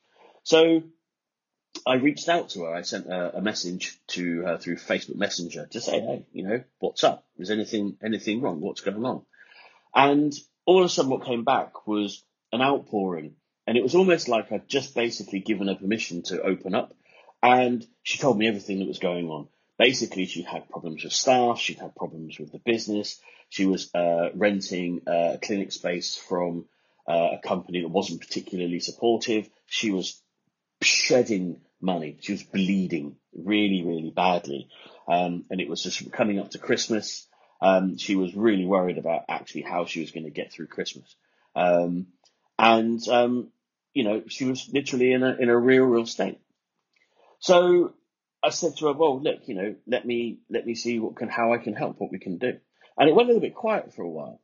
So 0.43 0.83
I 1.87 1.95
reached 1.95 2.29
out 2.29 2.51
to 2.51 2.65
her. 2.65 2.75
I 2.75 2.83
sent 2.83 3.07
a, 3.07 3.39
a, 3.39 3.41
message 3.41 3.99
to 4.09 4.43
her 4.43 4.59
through 4.59 4.77
Facebook 4.77 5.17
Messenger 5.17 5.67
to 5.67 5.81
say, 5.81 6.01
hey, 6.01 6.27
you 6.33 6.47
know, 6.47 6.65
what's 6.79 7.05
up? 7.05 7.25
Is 7.39 7.51
anything 7.51 7.97
anything 8.03 8.41
wrong? 8.41 8.61
What's 8.61 8.81
going 8.81 9.05
on? 9.05 9.23
And 9.95 10.33
all 10.65 10.81
of 10.81 10.87
a 10.87 10.89
sudden, 10.89 11.11
what 11.11 11.25
came 11.25 11.45
back 11.45 11.87
was 11.87 12.23
an 12.53 12.61
outpouring, 12.61 13.37
and 13.67 13.77
it 13.77 13.83
was 13.83 13.95
almost 13.95 14.29
like 14.29 14.51
I'd 14.53 14.69
just 14.69 14.95
basically 14.95 15.41
given 15.41 15.69
her 15.69 15.75
permission 15.75 16.23
to 16.25 16.43
open 16.43 16.75
up, 16.75 16.95
and 17.43 17.87
she 18.03 18.19
told 18.19 18.39
me 18.39 18.49
everything 18.49 18.81
that 18.81 18.89
was 18.89 18.99
going 18.99 19.29
on. 19.29 19.49
Basically, 19.79 20.27
she 20.27 20.43
had 20.43 20.69
problems 20.69 21.05
with 21.05 21.13
staff. 21.13 21.61
She'd 21.61 21.79
had 21.79 21.95
problems 21.95 22.39
with 22.39 22.51
the 22.51 22.59
business. 22.59 23.21
She 23.49 23.67
was 23.67 23.95
uh, 23.95 24.31
renting 24.35 25.03
a 25.07 25.39
clinic 25.43 25.71
space 25.71 26.17
from 26.17 26.65
uh, 27.09 27.31
a 27.35 27.39
company 27.43 27.83
that 27.83 27.89
wasn't 27.89 28.21
particularly 28.21 28.81
supportive. 28.81 29.49
She 29.67 29.91
was 29.91 30.21
shedding 30.83 31.61
money. 31.81 32.19
She 32.21 32.33
was 32.33 32.43
bleeding 32.43 33.17
really, 33.35 33.83
really 33.85 34.11
badly. 34.11 34.69
Um, 35.09 35.45
and 35.51 35.61
it 35.61 35.69
was 35.69 35.83
just 35.83 36.11
coming 36.13 36.39
up 36.39 36.51
to 36.51 36.59
Christmas. 36.59 37.27
Um, 37.61 37.97
she 37.97 38.17
was 38.17 38.35
really 38.35 38.65
worried 38.65 38.99
about 38.99 39.23
actually 39.29 39.63
how 39.63 39.87
she 39.87 40.01
was 40.01 40.11
going 40.11 40.25
to 40.25 40.31
get 40.31 40.53
through 40.53 40.67
Christmas. 40.67 41.15
Um, 41.55 42.09
and, 42.59 43.07
um, 43.09 43.49
you 43.95 44.05
know, 44.05 44.23
she 44.29 44.45
was 44.45 44.69
literally 44.73 45.13
in 45.13 45.23
a, 45.23 45.37
in 45.37 45.49
a 45.49 45.57
real, 45.57 45.85
real 45.85 46.07
state. 46.07 46.41
So 47.39 47.95
I 48.43 48.51
said 48.51 48.77
to 48.77 48.87
her, 48.87 48.93
well, 48.93 49.21
look, 49.21 49.47
you 49.47 49.55
know, 49.55 49.75
let 49.87 50.05
me, 50.05 50.41
let 50.51 50.67
me 50.67 50.75
see 50.75 50.99
what 50.99 51.17
can, 51.17 51.29
how 51.29 51.53
I 51.53 51.59
can 51.59 51.75
help, 51.75 52.01
what 52.01 52.13
we 52.13 52.19
can 52.19 52.39
do. 52.39 52.59
And 52.99 53.09
it 53.09 53.15
went 53.15 53.29
a 53.29 53.33
little 53.33 53.47
bit 53.47 53.55
quiet 53.55 53.95
for 53.95 54.03
a 54.03 54.09
while. 54.09 54.41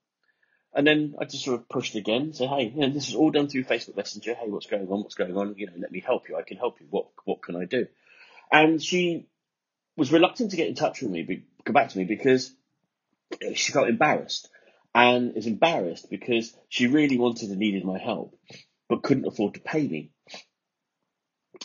And 0.74 0.87
then 0.87 1.14
I 1.20 1.24
just 1.24 1.44
sort 1.44 1.61
of 1.61 1.68
pushed 1.68 1.94
again, 1.96 2.32
say, 2.32 2.46
hey, 2.46 2.72
you 2.74 2.80
know, 2.80 2.88
this 2.88 3.08
is 3.08 3.14
all 3.14 3.30
done 3.30 3.48
through 3.48 3.64
Facebook 3.64 3.96
Messenger. 3.96 4.35
Hey, 4.35 4.48
what's 4.48 4.66
going 4.66 4.88
on? 4.88 5.02
What's 5.02 5.14
going 5.14 5.37
on? 5.37 5.54
You 5.58 5.66
know, 5.66 5.72
let 5.76 5.92
me 5.92 6.00
help 6.00 6.28
you. 6.28 6.37
I 6.37 6.42
can 6.42 6.56
help 6.56 6.80
you. 6.80 6.87
What, 6.88 7.08
what 7.24 7.42
can 7.42 7.56
I 7.56 7.66
do? 7.66 7.87
And 8.50 8.82
she 8.82 9.26
was 9.96 10.12
reluctant 10.12 10.50
to 10.52 10.56
get 10.56 10.68
in 10.68 10.74
touch 10.74 11.02
with 11.02 11.11
me, 11.11 11.44
go 11.64 11.72
back 11.72 11.90
to 11.90 11.98
me 11.98 12.04
because 12.04 12.54
she 13.54 13.72
felt 13.72 13.88
embarrassed 13.88 14.48
and 14.94 15.37
is 15.37 15.46
embarrassed 15.46 16.11
because 16.11 16.54
she 16.68 16.87
really 16.87 17.18
wanted 17.18 17.50
and 17.50 17.58
needed 17.58 17.85
my 17.85 17.98
help, 17.98 18.38
but 18.88 19.02
couldn't 19.02 19.26
afford 19.26 19.54
to 19.54 19.61
pay 19.61 19.87
me. 19.87 20.11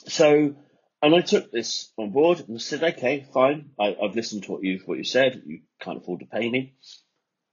So, 0.07 0.55
and 1.01 1.15
I 1.15 1.21
took 1.21 1.51
this 1.51 1.91
on 1.97 2.11
board 2.11 2.43
and 2.47 2.61
said, 2.61 2.83
okay, 2.83 3.25
fine. 3.33 3.71
I, 3.79 3.95
have 4.01 4.15
listened 4.15 4.43
to 4.43 4.51
what 4.53 4.63
you've, 4.63 4.87
what 4.87 4.97
you 4.97 5.03
said. 5.03 5.41
You 5.45 5.61
can't 5.79 5.97
afford 5.97 6.21
to 6.21 6.25
pay 6.25 6.49
me. 6.49 6.75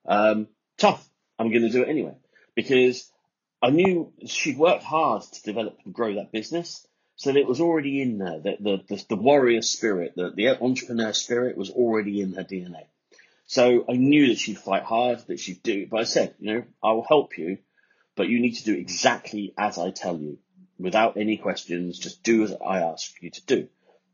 Um, 0.06 0.48
tough. 0.78 1.08
I'm 1.38 1.51
going 1.51 1.62
to 1.62 1.70
do 1.70 1.83
it 1.83 1.88
anyway 1.88 2.14
because 2.55 3.11
I 3.62 3.70
knew 3.70 4.12
she'd 4.27 4.59
worked 4.59 4.85
hard 4.85 5.23
to 5.23 5.42
develop 5.42 5.79
and 5.85 5.94
grow 5.94 6.14
that 6.14 6.33
business. 6.33 6.87
So 7.16 7.31
it 7.31 7.47
was 7.47 7.61
already 7.61 8.03
in 8.03 8.18
there. 8.18 8.40
The, 8.40 8.57
the, 8.61 8.83
the, 8.88 9.05
the 9.11 9.16
warrior 9.16 9.62
spirit, 9.62 10.14
the, 10.16 10.33
the 10.35 10.49
entrepreneur 10.62 11.12
spirit 11.12 11.57
was 11.57 11.70
already 11.70 12.20
in 12.20 12.35
her 12.35 12.44
DNA. 12.44 12.87
So 13.47 13.85
I 13.88 13.92
knew 13.92 14.29
that 14.29 14.38
she'd 14.38 14.59
fight 14.59 14.83
hard, 14.83 15.20
that 15.29 15.38
she'd 15.38 15.62
do 15.62 15.83
it. 15.83 15.90
But 15.90 16.01
I 16.01 16.05
said, 16.05 16.35
you 16.38 16.55
know, 16.55 16.64
I 16.83 16.92
will 16.92 17.07
help 17.07 17.38
you, 17.38 17.59
but 18.16 18.29
you 18.29 18.40
need 18.40 18.57
to 18.57 18.64
do 18.64 18.75
exactly 18.75 19.55
as 19.57 19.79
I 19.79 19.90
tell 19.90 20.16
you 20.18 20.38
without 20.79 21.16
any 21.16 21.37
questions. 21.37 21.99
Just 21.99 22.23
do 22.23 22.42
as 22.42 22.53
I 22.53 22.81
ask 22.81 23.11
you 23.23 23.31
to 23.31 23.47
do. 23.47 23.68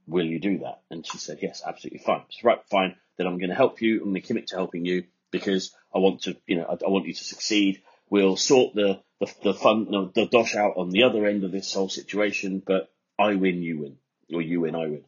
Will 0.07 0.27
you 0.27 0.41
do 0.41 0.59
that? 0.59 0.81
And 0.91 1.07
she 1.07 1.19
said, 1.19 1.39
yes, 1.41 1.63
absolutely 1.67 2.01
fine. 2.01 2.23
So, 2.31 2.41
right, 2.49 2.61
fine. 2.71 2.97
Then 3.17 3.27
I'm 3.27 3.39
going 3.39 3.51
to 3.51 3.57
help 3.57 3.81
you. 3.81 3.99
I'm 3.99 4.11
going 4.11 4.21
to 4.21 4.27
commit 4.27 4.49
to 4.49 4.57
helping 4.57 4.85
you 4.85 5.05
because 5.31 5.75
I 5.95 5.99
want 5.99 6.23
to, 6.23 6.37
you 6.47 6.57
know, 6.57 6.64
I, 6.64 6.85
I 6.85 6.90
want 6.90 7.07
you 7.07 7.14
to 7.14 7.25
succeed. 7.25 7.83
We'll 8.09 8.37
sort 8.37 8.75
the, 8.75 9.01
the, 9.21 9.33
the 9.43 9.55
fun, 9.55 9.87
no, 9.90 10.11
the 10.14 10.27
dosh 10.27 10.57
out 10.57 10.77
on 10.77 10.90
the 10.90 11.05
other 11.05 11.27
end 11.27 11.45
of 11.45 11.53
this 11.53 11.73
whole 11.73 11.88
situation, 11.88 12.62
but 12.64 12.93
I 13.19 13.35
win, 13.35 13.62
you 13.62 13.81
win, 13.81 13.97
or 14.33 14.43
you 14.43 14.61
win, 14.62 14.75
I 14.75 14.87
win. 14.87 15.05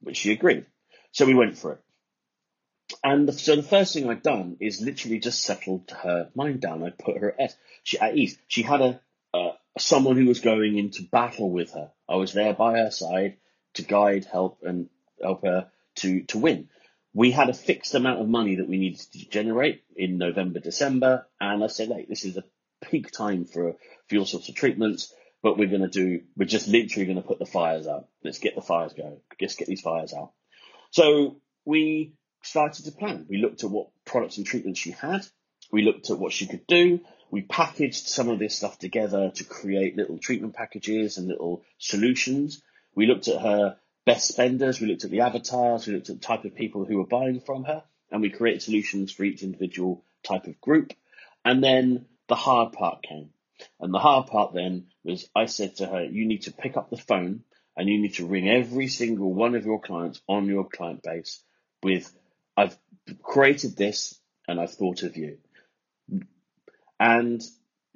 which 0.00 0.18
she 0.18 0.32
agreed. 0.32 0.66
So 1.12 1.26
we 1.26 1.34
went 1.34 1.58
for 1.58 1.72
it. 1.72 1.80
And 3.02 3.28
the, 3.28 3.32
so 3.32 3.56
the 3.56 3.62
first 3.62 3.94
thing 3.94 4.08
I'd 4.08 4.22
done 4.22 4.58
is 4.60 4.80
literally 4.80 5.18
just 5.18 5.42
settled 5.42 5.90
her 5.90 6.30
mind 6.34 6.60
down. 6.60 6.84
I 6.84 6.90
put 6.90 7.18
her 7.18 7.34
at, 7.40 7.54
she, 7.82 7.98
at 7.98 8.16
ease. 8.16 8.38
She 8.46 8.62
had 8.62 8.80
a, 8.80 9.00
uh, 9.34 9.52
someone 9.78 10.16
who 10.16 10.26
was 10.26 10.40
going 10.40 10.78
into 10.78 11.02
battle 11.02 11.50
with 11.50 11.72
her. 11.72 11.90
I 12.08 12.16
was 12.16 12.32
there 12.32 12.54
by 12.54 12.78
her 12.78 12.90
side 12.90 13.38
to 13.74 13.82
guide, 13.82 14.26
help, 14.30 14.60
and 14.62 14.88
help 15.20 15.42
her 15.44 15.68
to, 15.96 16.22
to 16.24 16.38
win 16.38 16.68
we 17.16 17.30
had 17.30 17.48
a 17.48 17.54
fixed 17.54 17.94
amount 17.94 18.20
of 18.20 18.28
money 18.28 18.56
that 18.56 18.68
we 18.68 18.76
needed 18.76 19.00
to 19.00 19.28
generate 19.30 19.82
in 19.96 20.18
November, 20.18 20.60
December, 20.60 21.26
and 21.40 21.64
I 21.64 21.66
said, 21.68 21.88
hey, 21.88 22.04
this 22.06 22.26
is 22.26 22.36
a 22.36 22.44
peak 22.90 23.10
time 23.10 23.46
for 23.46 23.76
for 24.06 24.26
sorts 24.26 24.50
of 24.50 24.54
treatments, 24.54 25.14
but 25.42 25.56
we're 25.56 25.70
going 25.70 25.80
to 25.80 25.88
do, 25.88 26.20
we're 26.36 26.44
just 26.44 26.68
literally 26.68 27.06
going 27.06 27.16
to 27.16 27.26
put 27.26 27.38
the 27.38 27.46
fires 27.46 27.86
out. 27.86 28.06
Let's 28.22 28.38
get 28.38 28.54
the 28.54 28.60
fires 28.60 28.92
going. 28.92 29.18
Let's 29.40 29.56
get 29.56 29.66
these 29.66 29.80
fires 29.80 30.12
out. 30.12 30.32
So 30.90 31.40
we 31.64 32.12
started 32.42 32.84
to 32.84 32.92
plan. 32.92 33.24
We 33.30 33.38
looked 33.38 33.64
at 33.64 33.70
what 33.70 33.88
products 34.04 34.36
and 34.36 34.46
treatments 34.46 34.78
she 34.78 34.90
had. 34.90 35.26
We 35.72 35.82
looked 35.82 36.10
at 36.10 36.18
what 36.18 36.34
she 36.34 36.46
could 36.46 36.66
do. 36.66 37.00
We 37.30 37.40
packaged 37.40 38.08
some 38.08 38.28
of 38.28 38.38
this 38.38 38.54
stuff 38.54 38.78
together 38.78 39.32
to 39.36 39.44
create 39.44 39.96
little 39.96 40.18
treatment 40.18 40.54
packages 40.54 41.16
and 41.16 41.28
little 41.28 41.62
solutions. 41.78 42.62
We 42.94 43.06
looked 43.06 43.28
at 43.28 43.40
her 43.40 43.78
best 44.06 44.28
spenders, 44.28 44.80
we 44.80 44.86
looked 44.86 45.04
at 45.04 45.10
the 45.10 45.20
avatars, 45.20 45.86
we 45.86 45.92
looked 45.92 46.08
at 46.08 46.20
the 46.20 46.26
type 46.26 46.44
of 46.44 46.54
people 46.54 46.86
who 46.86 46.96
were 46.96 47.06
buying 47.06 47.40
from 47.40 47.64
her, 47.64 47.82
and 48.10 48.22
we 48.22 48.30
created 48.30 48.62
solutions 48.62 49.12
for 49.12 49.24
each 49.24 49.42
individual 49.42 50.04
type 50.22 50.46
of 50.46 50.60
group. 50.60 50.92
And 51.44 51.62
then 51.62 52.06
the 52.28 52.36
hard 52.36 52.72
part 52.72 53.02
came. 53.02 53.30
And 53.80 53.92
the 53.92 53.98
hard 53.98 54.28
part 54.28 54.54
then 54.54 54.86
was 55.04 55.28
I 55.34 55.46
said 55.46 55.76
to 55.76 55.86
her, 55.86 56.04
you 56.04 56.26
need 56.26 56.42
to 56.42 56.52
pick 56.52 56.76
up 56.76 56.88
the 56.88 56.96
phone 56.96 57.42
and 57.76 57.88
you 57.88 58.00
need 58.00 58.14
to 58.14 58.26
ring 58.26 58.48
every 58.48 58.88
single 58.88 59.32
one 59.32 59.54
of 59.54 59.66
your 59.66 59.80
clients 59.80 60.20
on 60.28 60.46
your 60.46 60.64
client 60.64 61.02
base 61.02 61.42
with, 61.82 62.10
I've 62.56 62.76
created 63.22 63.76
this 63.76 64.18
and 64.46 64.60
I've 64.60 64.72
thought 64.72 65.02
of 65.02 65.16
you. 65.16 65.38
And 66.98 67.42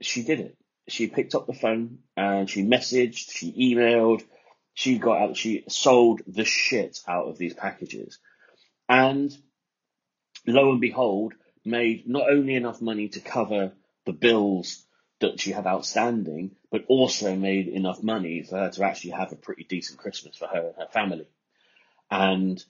she 0.00 0.22
did 0.22 0.40
it. 0.40 0.56
She 0.88 1.06
picked 1.06 1.34
up 1.34 1.46
the 1.46 1.54
phone 1.54 1.98
and 2.16 2.48
she 2.50 2.64
messaged, 2.64 3.30
she 3.30 3.74
emailed, 3.74 4.22
she 4.80 4.96
got 4.96 5.20
out, 5.20 5.36
she 5.36 5.62
sold 5.68 6.22
the 6.26 6.46
shit 6.46 7.00
out 7.06 7.26
of 7.26 7.36
these 7.36 7.52
packages. 7.52 8.18
And 8.88 9.30
lo 10.46 10.70
and 10.70 10.80
behold, 10.80 11.34
made 11.66 12.08
not 12.08 12.30
only 12.30 12.54
enough 12.54 12.80
money 12.80 13.08
to 13.08 13.20
cover 13.20 13.72
the 14.06 14.14
bills 14.14 14.86
that 15.20 15.38
she 15.38 15.50
had 15.52 15.66
outstanding, 15.66 16.56
but 16.70 16.86
also 16.88 17.36
made 17.36 17.68
enough 17.68 18.02
money 18.02 18.42
for 18.42 18.56
her 18.56 18.70
to 18.70 18.84
actually 18.84 19.10
have 19.10 19.32
a 19.32 19.36
pretty 19.36 19.64
decent 19.64 19.98
Christmas 19.98 20.38
for 20.38 20.46
her 20.46 20.68
and 20.68 20.76
her 20.78 20.88
family. 20.90 21.28
And 22.10 22.64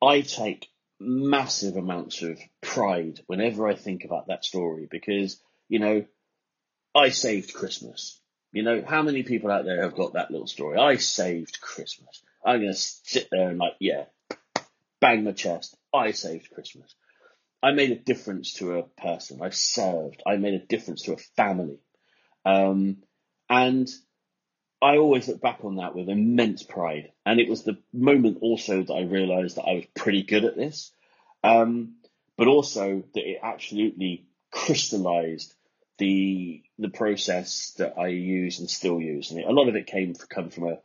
I 0.00 0.22
take 0.22 0.68
massive 0.98 1.76
amounts 1.76 2.22
of 2.22 2.40
pride 2.62 3.20
whenever 3.26 3.68
I 3.68 3.74
think 3.74 4.04
about 4.04 4.28
that 4.28 4.46
story 4.46 4.88
because, 4.90 5.38
you 5.68 5.78
know, 5.78 6.06
I 6.94 7.10
saved 7.10 7.52
Christmas. 7.52 8.18
You 8.54 8.62
know, 8.62 8.84
how 8.86 9.02
many 9.02 9.24
people 9.24 9.50
out 9.50 9.64
there 9.64 9.82
have 9.82 9.96
got 9.96 10.12
that 10.12 10.30
little 10.30 10.46
story? 10.46 10.78
I 10.78 10.94
saved 10.96 11.60
Christmas. 11.60 12.22
I'm 12.46 12.60
going 12.60 12.72
to 12.72 12.78
sit 12.78 13.26
there 13.28 13.48
and 13.48 13.58
like, 13.58 13.72
yeah, 13.80 14.04
bang 15.00 15.24
my 15.24 15.32
chest. 15.32 15.76
I 15.92 16.12
saved 16.12 16.52
Christmas. 16.52 16.94
I 17.60 17.72
made 17.72 17.90
a 17.90 17.96
difference 17.96 18.54
to 18.54 18.78
a 18.78 18.84
person. 18.84 19.40
I 19.42 19.50
served. 19.50 20.22
I 20.24 20.36
made 20.36 20.54
a 20.54 20.64
difference 20.64 21.02
to 21.02 21.14
a 21.14 21.24
family. 21.36 21.80
Um, 22.44 22.98
and 23.50 23.90
I 24.80 24.98
always 24.98 25.26
look 25.26 25.40
back 25.40 25.64
on 25.64 25.76
that 25.76 25.96
with 25.96 26.08
immense 26.08 26.62
pride. 26.62 27.10
And 27.26 27.40
it 27.40 27.48
was 27.48 27.64
the 27.64 27.78
moment 27.92 28.38
also 28.40 28.84
that 28.84 28.94
I 28.94 29.02
realized 29.02 29.56
that 29.56 29.64
I 29.64 29.74
was 29.74 29.86
pretty 29.96 30.22
good 30.22 30.44
at 30.44 30.56
this. 30.56 30.92
Um, 31.42 31.96
but 32.36 32.46
also 32.46 33.02
that 33.14 33.28
it 33.28 33.40
absolutely 33.42 34.26
crystallized 34.52 35.52
the 35.98 36.62
the 36.78 36.88
process 36.88 37.72
that 37.78 37.98
I 37.98 38.08
use 38.08 38.58
and 38.58 38.68
still 38.68 39.00
use, 39.00 39.30
and 39.30 39.44
a 39.44 39.52
lot 39.52 39.68
of 39.68 39.76
it 39.76 39.86
came 39.86 40.14
come 40.14 40.50
from 40.50 40.68
a 40.68 40.78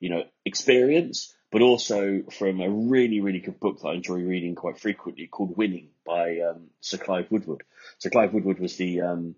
you 0.00 0.10
know 0.10 0.24
experience, 0.44 1.34
but 1.50 1.62
also 1.62 2.22
from 2.30 2.60
a 2.60 2.70
really 2.70 3.20
really 3.20 3.40
good 3.40 3.58
book 3.60 3.80
that 3.80 3.88
I 3.88 3.94
enjoy 3.94 4.20
reading 4.20 4.54
quite 4.54 4.78
frequently 4.78 5.26
called 5.26 5.56
Winning 5.56 5.88
by 6.06 6.40
um, 6.40 6.68
Sir 6.80 6.98
Clive 6.98 7.30
Woodward. 7.30 7.64
Sir 7.98 8.10
Clive 8.10 8.32
Woodward 8.32 8.60
was 8.60 8.76
the 8.76 9.00
um, 9.00 9.34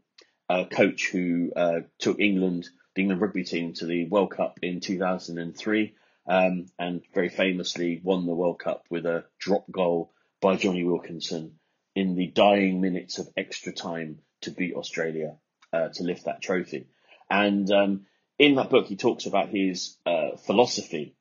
uh, 0.49 0.65
coach 0.65 1.09
who 1.11 1.53
uh, 1.55 1.81
took 1.99 2.21
England 2.21 2.69
the 2.95 3.03
England 3.03 3.21
rugby 3.21 3.45
team 3.45 3.75
to 3.75 3.87
the 3.87 4.07
World 4.07 4.31
Cup 4.31 4.59
in 4.63 4.81
2003, 4.81 5.95
um, 6.27 6.67
and 6.79 7.03
very 7.15 7.29
famously 7.29 8.01
won 8.03 8.27
the 8.27 8.35
World 8.35 8.59
Cup 8.59 8.85
with 8.91 9.07
a 9.07 9.25
drop 9.39 9.71
goal 9.71 10.13
by 10.41 10.57
Jonny 10.57 10.85
Wilkinson 10.85 11.59
in 11.95 12.15
the 12.15 12.27
dying 12.27 12.81
minutes 12.81 13.19
of 13.19 13.29
extra 13.37 13.73
time 13.73 14.19
to 14.43 14.51
beat 14.51 14.75
Australia 14.75 15.37
uh, 15.73 15.89
to 15.89 16.05
lift 16.05 16.25
that 16.25 16.43
trophy. 16.43 16.89
And 17.31 17.71
um, 17.71 18.07
in 18.39 18.55
that 18.57 18.71
book, 18.71 18.87
he 18.87 18.97
talks 18.97 19.27
about 19.27 19.49
his 19.49 19.97
uh, 20.07 20.37
philosophy 20.37 21.15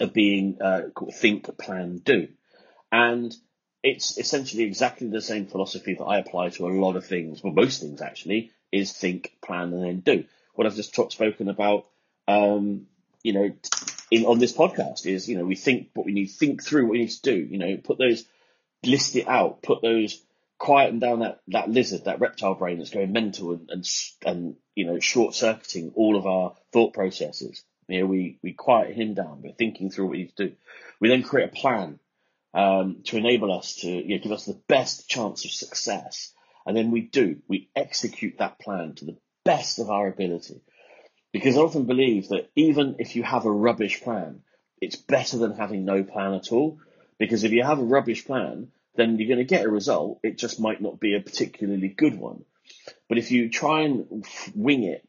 of 0.00 0.12
being 0.12 0.60
uh, 0.62 0.82
called 0.94 1.14
think, 1.14 1.58
plan, 1.58 1.98
do. 1.98 2.28
And 2.92 3.34
it's 3.82 4.18
essentially 4.18 4.64
exactly 4.64 5.08
the 5.08 5.20
same 5.20 5.46
philosophy 5.46 5.94
that 5.94 6.04
I 6.04 6.18
apply 6.18 6.50
to 6.50 6.66
a 6.66 6.70
lot 6.70 6.96
of 6.96 7.06
things, 7.06 7.42
well, 7.42 7.52
most 7.52 7.80
things 7.80 8.00
actually, 8.00 8.52
is 8.70 8.92
think, 8.92 9.36
plan, 9.42 9.72
and 9.72 9.84
then 9.84 10.00
do. 10.00 10.24
What 10.54 10.66
I've 10.66 10.76
just 10.76 10.94
spoken 11.12 11.48
about, 11.48 11.86
um, 12.28 12.86
you 13.22 13.32
know, 13.32 13.50
in, 14.10 14.24
on 14.26 14.38
this 14.38 14.52
podcast 14.52 15.06
is, 15.06 15.28
you 15.28 15.38
know, 15.38 15.44
we 15.44 15.54
think 15.54 15.90
what 15.94 16.06
we 16.06 16.12
need, 16.12 16.26
think 16.26 16.62
through 16.62 16.84
what 16.84 16.92
we 16.92 17.00
need 17.00 17.10
to 17.10 17.22
do, 17.22 17.36
you 17.36 17.58
know, 17.58 17.76
put 17.76 17.98
those, 17.98 18.24
list 18.84 19.16
it 19.16 19.26
out, 19.26 19.62
put 19.62 19.82
those 19.82 20.22
quieten 20.60 20.98
down 20.98 21.20
that, 21.20 21.40
that 21.48 21.70
lizard, 21.70 22.04
that 22.04 22.20
reptile 22.20 22.54
brain 22.54 22.78
that's 22.78 22.90
going 22.90 23.10
mental 23.10 23.52
and, 23.52 23.70
and, 23.70 23.86
and 24.24 24.56
you 24.76 24.84
know, 24.84 25.00
short 25.00 25.34
circuiting 25.34 25.92
all 25.96 26.16
of 26.16 26.26
our 26.26 26.54
thought 26.72 26.92
processes. 26.92 27.64
You 27.88 28.00
know, 28.00 28.06
we, 28.06 28.38
we 28.42 28.52
quiet 28.52 28.94
him 28.94 29.14
down. 29.14 29.40
We're 29.42 29.54
thinking 29.54 29.90
through 29.90 30.04
what 30.04 30.12
we 30.12 30.18
need 30.18 30.36
to 30.36 30.48
do. 30.48 30.54
We 31.00 31.08
then 31.08 31.22
create 31.22 31.48
a 31.48 31.56
plan, 31.56 31.98
um, 32.52 32.98
to 33.04 33.16
enable 33.16 33.56
us 33.56 33.76
to, 33.76 33.88
you 33.88 34.16
know, 34.16 34.22
give 34.22 34.32
us 34.32 34.44
the 34.44 34.60
best 34.68 35.08
chance 35.08 35.44
of 35.44 35.50
success. 35.50 36.32
And 36.66 36.76
then 36.76 36.90
we 36.90 37.00
do, 37.00 37.38
we 37.48 37.70
execute 37.74 38.38
that 38.38 38.58
plan 38.58 38.94
to 38.96 39.06
the 39.06 39.16
best 39.44 39.78
of 39.78 39.88
our 39.88 40.08
ability. 40.08 40.60
Because 41.32 41.56
I 41.56 41.60
often 41.60 41.86
believe 41.86 42.28
that 42.28 42.50
even 42.54 42.96
if 42.98 43.16
you 43.16 43.22
have 43.22 43.46
a 43.46 43.50
rubbish 43.50 44.02
plan, 44.02 44.42
it's 44.80 44.96
better 44.96 45.38
than 45.38 45.56
having 45.56 45.86
no 45.86 46.04
plan 46.04 46.34
at 46.34 46.52
all. 46.52 46.78
Because 47.18 47.44
if 47.44 47.52
you 47.52 47.62
have 47.62 47.78
a 47.78 47.84
rubbish 47.84 48.26
plan, 48.26 48.68
then 48.96 49.18
you're 49.18 49.28
going 49.28 49.38
to 49.38 49.44
get 49.44 49.64
a 49.64 49.70
result. 49.70 50.20
It 50.22 50.38
just 50.38 50.60
might 50.60 50.80
not 50.80 51.00
be 51.00 51.14
a 51.14 51.20
particularly 51.20 51.88
good 51.88 52.18
one. 52.18 52.44
But 53.08 53.18
if 53.18 53.30
you 53.30 53.48
try 53.48 53.82
and 53.82 54.24
wing 54.54 54.84
it, 54.84 55.06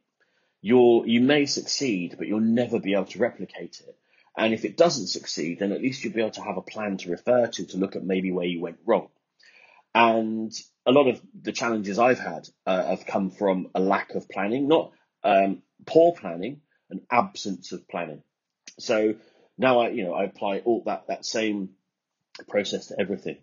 you're, 0.61 1.05
you 1.07 1.21
may 1.21 1.45
succeed, 1.45 2.15
but 2.17 2.27
you'll 2.27 2.39
never 2.39 2.79
be 2.79 2.93
able 2.93 3.05
to 3.05 3.19
replicate 3.19 3.81
it. 3.87 3.97
And 4.37 4.53
if 4.53 4.63
it 4.63 4.77
doesn't 4.77 5.07
succeed, 5.07 5.59
then 5.59 5.71
at 5.71 5.81
least 5.81 6.03
you'll 6.03 6.13
be 6.13 6.21
able 6.21 6.31
to 6.31 6.43
have 6.43 6.57
a 6.57 6.61
plan 6.61 6.97
to 6.97 7.11
refer 7.11 7.47
to 7.47 7.65
to 7.65 7.77
look 7.77 7.95
at 7.95 8.03
maybe 8.03 8.31
where 8.31 8.45
you 8.45 8.61
went 8.61 8.79
wrong. 8.85 9.09
And 9.93 10.53
a 10.85 10.91
lot 10.91 11.07
of 11.07 11.21
the 11.39 11.51
challenges 11.51 11.99
I've 11.99 12.19
had 12.19 12.47
uh, 12.65 12.83
have 12.85 13.05
come 13.05 13.29
from 13.29 13.69
a 13.75 13.81
lack 13.81 14.11
of 14.15 14.29
planning, 14.29 14.67
not 14.67 14.91
um, 15.23 15.63
poor 15.85 16.13
planning, 16.13 16.61
an 16.89 17.01
absence 17.11 17.71
of 17.71 17.87
planning. 17.89 18.23
So 18.79 19.15
now 19.57 19.81
I, 19.81 19.89
you 19.89 20.05
know, 20.05 20.13
I 20.13 20.23
apply 20.23 20.59
all 20.59 20.83
that 20.85 21.07
that 21.07 21.25
same 21.25 21.71
process 22.47 22.87
to 22.87 22.99
everything. 22.99 23.37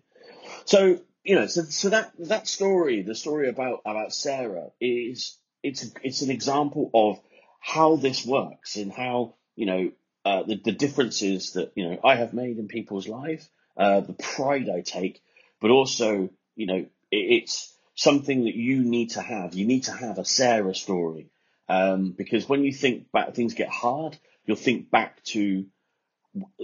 So 0.65 0.99
you 1.23 1.35
know, 1.35 1.47
so 1.47 1.63
so 1.63 1.89
that 1.89 2.11
that 2.19 2.47
story, 2.47 3.01
the 3.01 3.15
story 3.15 3.49
about 3.49 3.81
about 3.85 4.13
Sarah, 4.13 4.69
is 4.79 5.37
it's 5.63 5.91
it's 6.03 6.21
an 6.21 6.31
example 6.31 6.89
of 6.93 7.19
how 7.59 7.95
this 7.97 8.25
works 8.25 8.75
and 8.75 8.91
how 8.91 9.35
you 9.55 9.65
know 9.65 9.91
uh, 10.25 10.43
the 10.43 10.55
the 10.55 10.71
differences 10.71 11.53
that 11.53 11.71
you 11.75 11.89
know 11.89 11.99
I 12.03 12.15
have 12.15 12.33
made 12.33 12.57
in 12.57 12.67
people's 12.67 13.07
life, 13.07 13.47
uh, 13.77 14.01
the 14.01 14.13
pride 14.13 14.69
I 14.69 14.81
take, 14.81 15.21
but 15.59 15.71
also 15.71 16.29
you 16.55 16.65
know 16.67 16.77
it, 16.77 16.89
it's 17.11 17.75
something 17.95 18.45
that 18.45 18.55
you 18.55 18.83
need 18.83 19.11
to 19.11 19.21
have. 19.21 19.53
You 19.53 19.65
need 19.65 19.83
to 19.83 19.91
have 19.91 20.17
a 20.19 20.25
Sarah 20.25 20.73
story 20.73 21.29
um, 21.67 22.11
because 22.17 22.47
when 22.47 22.63
you 22.63 22.73
think 22.73 23.11
back, 23.11 23.33
things 23.33 23.53
get 23.53 23.69
hard. 23.69 24.17
You'll 24.45 24.57
think 24.57 24.89
back 24.89 25.21
to 25.25 25.65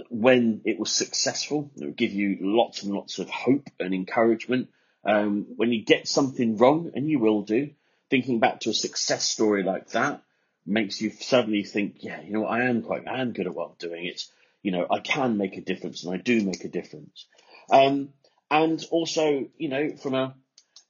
when 0.08 0.62
it 0.64 0.78
was 0.78 0.90
successful. 0.90 1.70
It 1.76 1.84
would 1.84 1.96
give 1.96 2.12
you 2.12 2.38
lots 2.40 2.82
and 2.82 2.94
lots 2.94 3.18
of 3.18 3.28
hope 3.28 3.68
and 3.80 3.94
encouragement. 3.94 4.68
Um, 5.04 5.46
when 5.56 5.72
you 5.72 5.84
get 5.84 6.08
something 6.08 6.56
wrong, 6.56 6.92
and 6.94 7.08
you 7.08 7.18
will 7.18 7.42
do, 7.42 7.70
thinking 8.10 8.40
back 8.40 8.60
to 8.60 8.70
a 8.70 8.74
success 8.74 9.24
story 9.24 9.62
like 9.62 9.90
that 9.90 10.22
makes 10.66 11.00
you 11.00 11.10
suddenly 11.10 11.62
think, 11.62 11.96
yeah, 12.00 12.20
you 12.20 12.32
know, 12.32 12.44
I 12.44 12.64
am 12.64 12.82
quite, 12.82 13.06
I 13.06 13.20
am 13.20 13.32
good 13.32 13.46
at 13.46 13.54
what 13.54 13.70
I'm 13.70 13.76
doing. 13.78 14.06
It's, 14.06 14.30
you 14.62 14.72
know, 14.72 14.86
I 14.90 14.98
can 14.98 15.36
make 15.36 15.56
a 15.56 15.60
difference, 15.60 16.04
and 16.04 16.12
I 16.12 16.16
do 16.16 16.42
make 16.42 16.64
a 16.64 16.68
difference. 16.68 17.26
Um, 17.70 18.10
and 18.50 18.84
also, 18.90 19.48
you 19.58 19.68
know, 19.68 19.96
from 19.96 20.14
a 20.14 20.34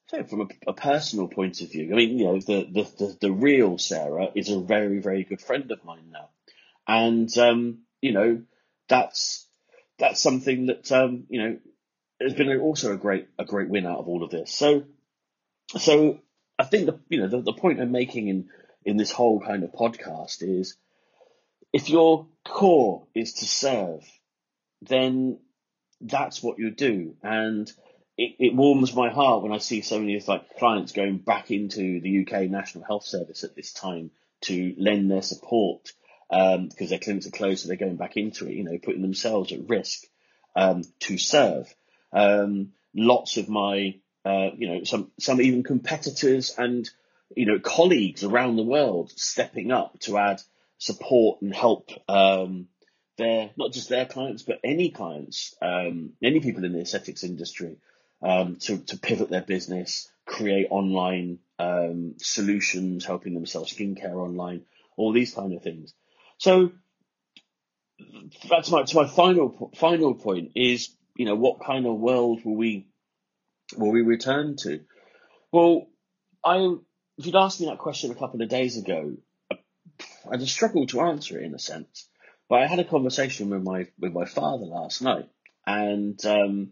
so 0.09 0.23
from 0.25 0.43
a, 0.43 0.71
a, 0.71 0.73
personal 0.73 1.27
point 1.27 1.61
of 1.61 1.73
view, 1.73 1.91
I 1.93 1.97
mean, 1.97 2.19
you 2.19 2.27
know, 2.27 2.39
the, 2.39 2.69
the, 2.71 2.83
the, 2.97 3.19
the, 3.23 3.33
real 3.33 3.77
Sarah 3.77 4.29
is 4.37 4.51
a 4.51 4.61
very, 4.61 5.01
very 5.01 5.25
good 5.25 5.41
friend 5.41 5.69
of 5.73 5.85
mine 5.85 6.13
now. 6.13 6.29
And, 6.87 7.37
um, 7.39 7.79
you 8.01 8.13
know, 8.13 8.43
that's, 8.89 9.47
that's 9.99 10.21
something 10.21 10.67
that, 10.67 10.91
um, 10.93 11.25
you 11.29 11.43
know, 11.43 11.59
has 12.21 12.35
been 12.35 12.61
also 12.61 12.93
a 12.93 12.97
great, 12.97 13.29
a 13.39 13.45
great 13.45 13.69
win 13.69 13.87
out 13.87 13.99
of 13.99 14.09
all 14.09 14.23
of 14.23 14.31
this. 14.31 14.53
So, 14.53 14.85
so 15.79 16.21
I 16.59 16.65
think 16.65 16.87
the, 16.87 17.01
you 17.09 17.21
know, 17.21 17.29
the, 17.29 17.43
the 17.43 17.53
point 17.53 17.81
I'm 17.81 17.93
making 17.93 18.29
in, 18.29 18.49
in 18.85 18.97
this 18.97 19.11
whole 19.11 19.41
kind 19.41 19.65
of 19.65 19.73
podcast 19.73 20.43
is 20.43 20.77
if 21.73 21.91
your 21.91 22.27
core 22.45 23.07
is 23.15 23.35
to 23.35 23.45
serve, 23.47 24.05
then 24.83 25.39
that's 26.01 26.43
what 26.43 26.59
you 26.59 26.71
do. 26.71 27.17
And, 27.23 27.71
it, 28.17 28.37
it 28.39 28.55
warms 28.55 28.95
my 28.95 29.11
heart 29.11 29.43
when 29.43 29.53
I 29.53 29.59
see 29.59 29.83
so 29.83 29.99
many 29.99 30.17
of 30.17 30.27
like 30.27 30.57
clients 30.57 30.93
going 30.93 31.19
back 31.19 31.51
into 31.51 32.01
the 32.01 32.27
UK 32.27 32.51
National 32.51 32.85
Health 32.85 33.05
Service 33.05 33.45
at 33.45 33.55
this 33.55 33.73
time 33.73 34.11
to 34.43 34.75
lend 34.79 35.11
their 35.11 35.23
support 35.23 35.93
um, 36.31 36.69
because 36.69 36.91
their 36.91 36.99
clinics 36.99 37.27
are 37.27 37.31
closed, 37.31 37.63
so 37.63 37.69
they're 37.69 37.77
going 37.77 37.97
back 37.97 38.17
into 38.17 38.47
it. 38.47 38.55
You 38.55 38.65
know, 38.65 38.79
putting 38.83 39.03
themselves 39.03 39.53
at 39.53 39.69
risk 39.69 40.05
um, 40.55 40.83
to 41.01 41.19
serve. 41.19 41.73
Um, 42.13 42.73
lots 42.95 43.37
of 43.37 43.49
my, 43.49 43.97
uh, 44.25 44.51
you 44.57 44.69
know, 44.69 44.85
some 44.85 45.13
some 45.19 45.41
even 45.41 45.63
competitors 45.63 46.55
and 46.57 46.89
you 47.35 47.47
know 47.47 47.59
colleagues 47.59 48.25
around 48.25 48.57
the 48.57 48.63
world 48.63 49.13
stepping 49.17 49.71
up 49.71 49.99
to 50.01 50.17
add 50.17 50.41
support 50.79 51.43
and 51.43 51.55
help 51.55 51.91
um, 52.09 52.69
their 53.17 53.51
not 53.57 53.73
just 53.73 53.89
their 53.89 54.07
clients 54.07 54.43
but 54.43 54.61
any 54.65 54.91
clients, 54.91 55.55
um, 55.63 56.13
any 56.23 56.41
people 56.41 56.65
in 56.65 56.73
the 56.73 56.81
aesthetics 56.81 57.25
industry 57.25 57.77
um, 58.23 58.57
to, 58.57 58.79
to 58.79 58.99
pivot 58.99 59.31
their 59.31 59.43
business, 59.43 60.11
create 60.25 60.69
online 60.71 61.39
solutions, 62.19 63.05
helping 63.05 63.35
them 63.35 63.47
sell 63.47 63.65
skincare 63.65 64.15
online, 64.15 64.63
all 64.97 65.13
these 65.13 65.35
kind 65.35 65.55
of 65.55 65.63
things. 65.63 65.95
So 66.39 66.73
that's 68.49 68.71
my 68.71 68.83
to 68.83 68.97
my 68.97 69.07
final 69.07 69.71
final 69.77 70.15
point 70.15 70.53
is 70.55 70.95
you 71.17 71.25
know 71.25 71.35
what 71.35 71.65
kind 71.65 71.87
of 71.87 71.99
world 71.99 72.45
will 72.45 72.57
we 72.57 72.89
will 73.77 73.91
we 73.91 74.03
return 74.03 74.57
to? 74.57 74.81
Well, 75.53 75.87
I 76.45 76.75
if 77.19 77.27
you'd 77.27 77.37
asked 77.37 77.61
me 77.61 77.67
that 77.67 77.79
question 77.79 78.11
a 78.11 78.15
couple 78.15 78.43
of 78.43 78.49
days 78.49 78.77
ago, 78.77 79.17
I 80.31 80.37
just 80.37 80.53
struggled 80.53 80.91
to 80.91 81.01
answer 81.01 81.39
it 81.39 81.45
in 81.45 81.55
a 81.55 81.59
sense. 81.59 82.09
But 82.49 82.63
I 82.63 82.67
had 82.67 82.79
a 82.79 82.85
conversation 82.85 83.51
with 83.51 83.63
my 83.63 83.87
with 83.99 84.13
my 84.13 84.25
father 84.25 84.67
last 84.67 85.03
night, 85.03 85.29
and 85.67 86.25
um, 86.27 86.71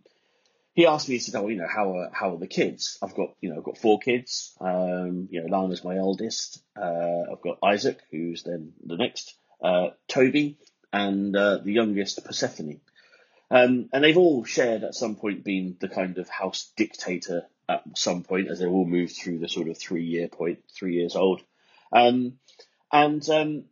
he 0.74 0.86
asked 0.86 1.08
me, 1.08 1.14
he 1.14 1.18
said, 1.20 1.34
"Oh, 1.36 1.48
you 1.48 1.56
know, 1.56 1.68
how 1.68 1.96
are 1.96 2.10
how 2.12 2.34
are 2.34 2.38
the 2.38 2.46
kids? 2.46 2.98
I've 3.02 3.14
got, 3.14 3.34
you 3.40 3.50
know, 3.50 3.58
I've 3.58 3.64
got 3.64 3.78
four 3.78 3.98
kids. 3.98 4.56
Um, 4.60 5.28
you 5.30 5.40
know, 5.40 5.46
Lana's 5.48 5.84
my 5.84 5.96
eldest. 5.96 6.62
Uh, 6.76 7.32
I've 7.32 7.42
got 7.42 7.58
Isaac, 7.62 8.00
who's 8.10 8.42
then 8.42 8.72
the 8.84 8.96
next, 8.96 9.34
Toby, 10.08 10.58
and 10.92 11.34
uh, 11.34 11.58
the 11.58 11.72
youngest, 11.72 12.24
Persephone. 12.24 12.80
Um, 13.50 13.88
and 13.92 14.02
they've 14.02 14.16
all 14.16 14.44
shared 14.44 14.84
at 14.84 14.94
some 14.94 15.16
point 15.16 15.44
been 15.44 15.76
the 15.78 15.88
kind 15.88 16.18
of 16.18 16.28
house 16.28 16.70
dictator 16.76 17.46
at 17.68 17.82
some 17.94 18.22
point, 18.22 18.48
as 18.48 18.58
they 18.58 18.66
all 18.66 18.84
moved 18.84 19.16
through 19.16 19.38
the 19.38 19.48
sort 19.48 19.68
of 19.68 19.78
three 19.78 20.04
year 20.04 20.28
point, 20.28 20.60
three 20.72 20.94
years 20.94 21.16
old. 21.16 21.42
Um, 21.92 22.38
and 22.92 23.28
um, 23.30 23.64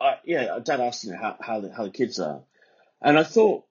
I, 0.00 0.16
yeah, 0.24 0.58
Dad 0.62 0.80
asked, 0.80 1.04
know, 1.06 1.18
how 1.18 1.36
how 1.40 1.60
the, 1.60 1.72
how 1.72 1.84
the 1.84 1.90
kids 1.90 2.18
are, 2.18 2.42
and 3.02 3.18
I 3.18 3.24
thought 3.24 3.64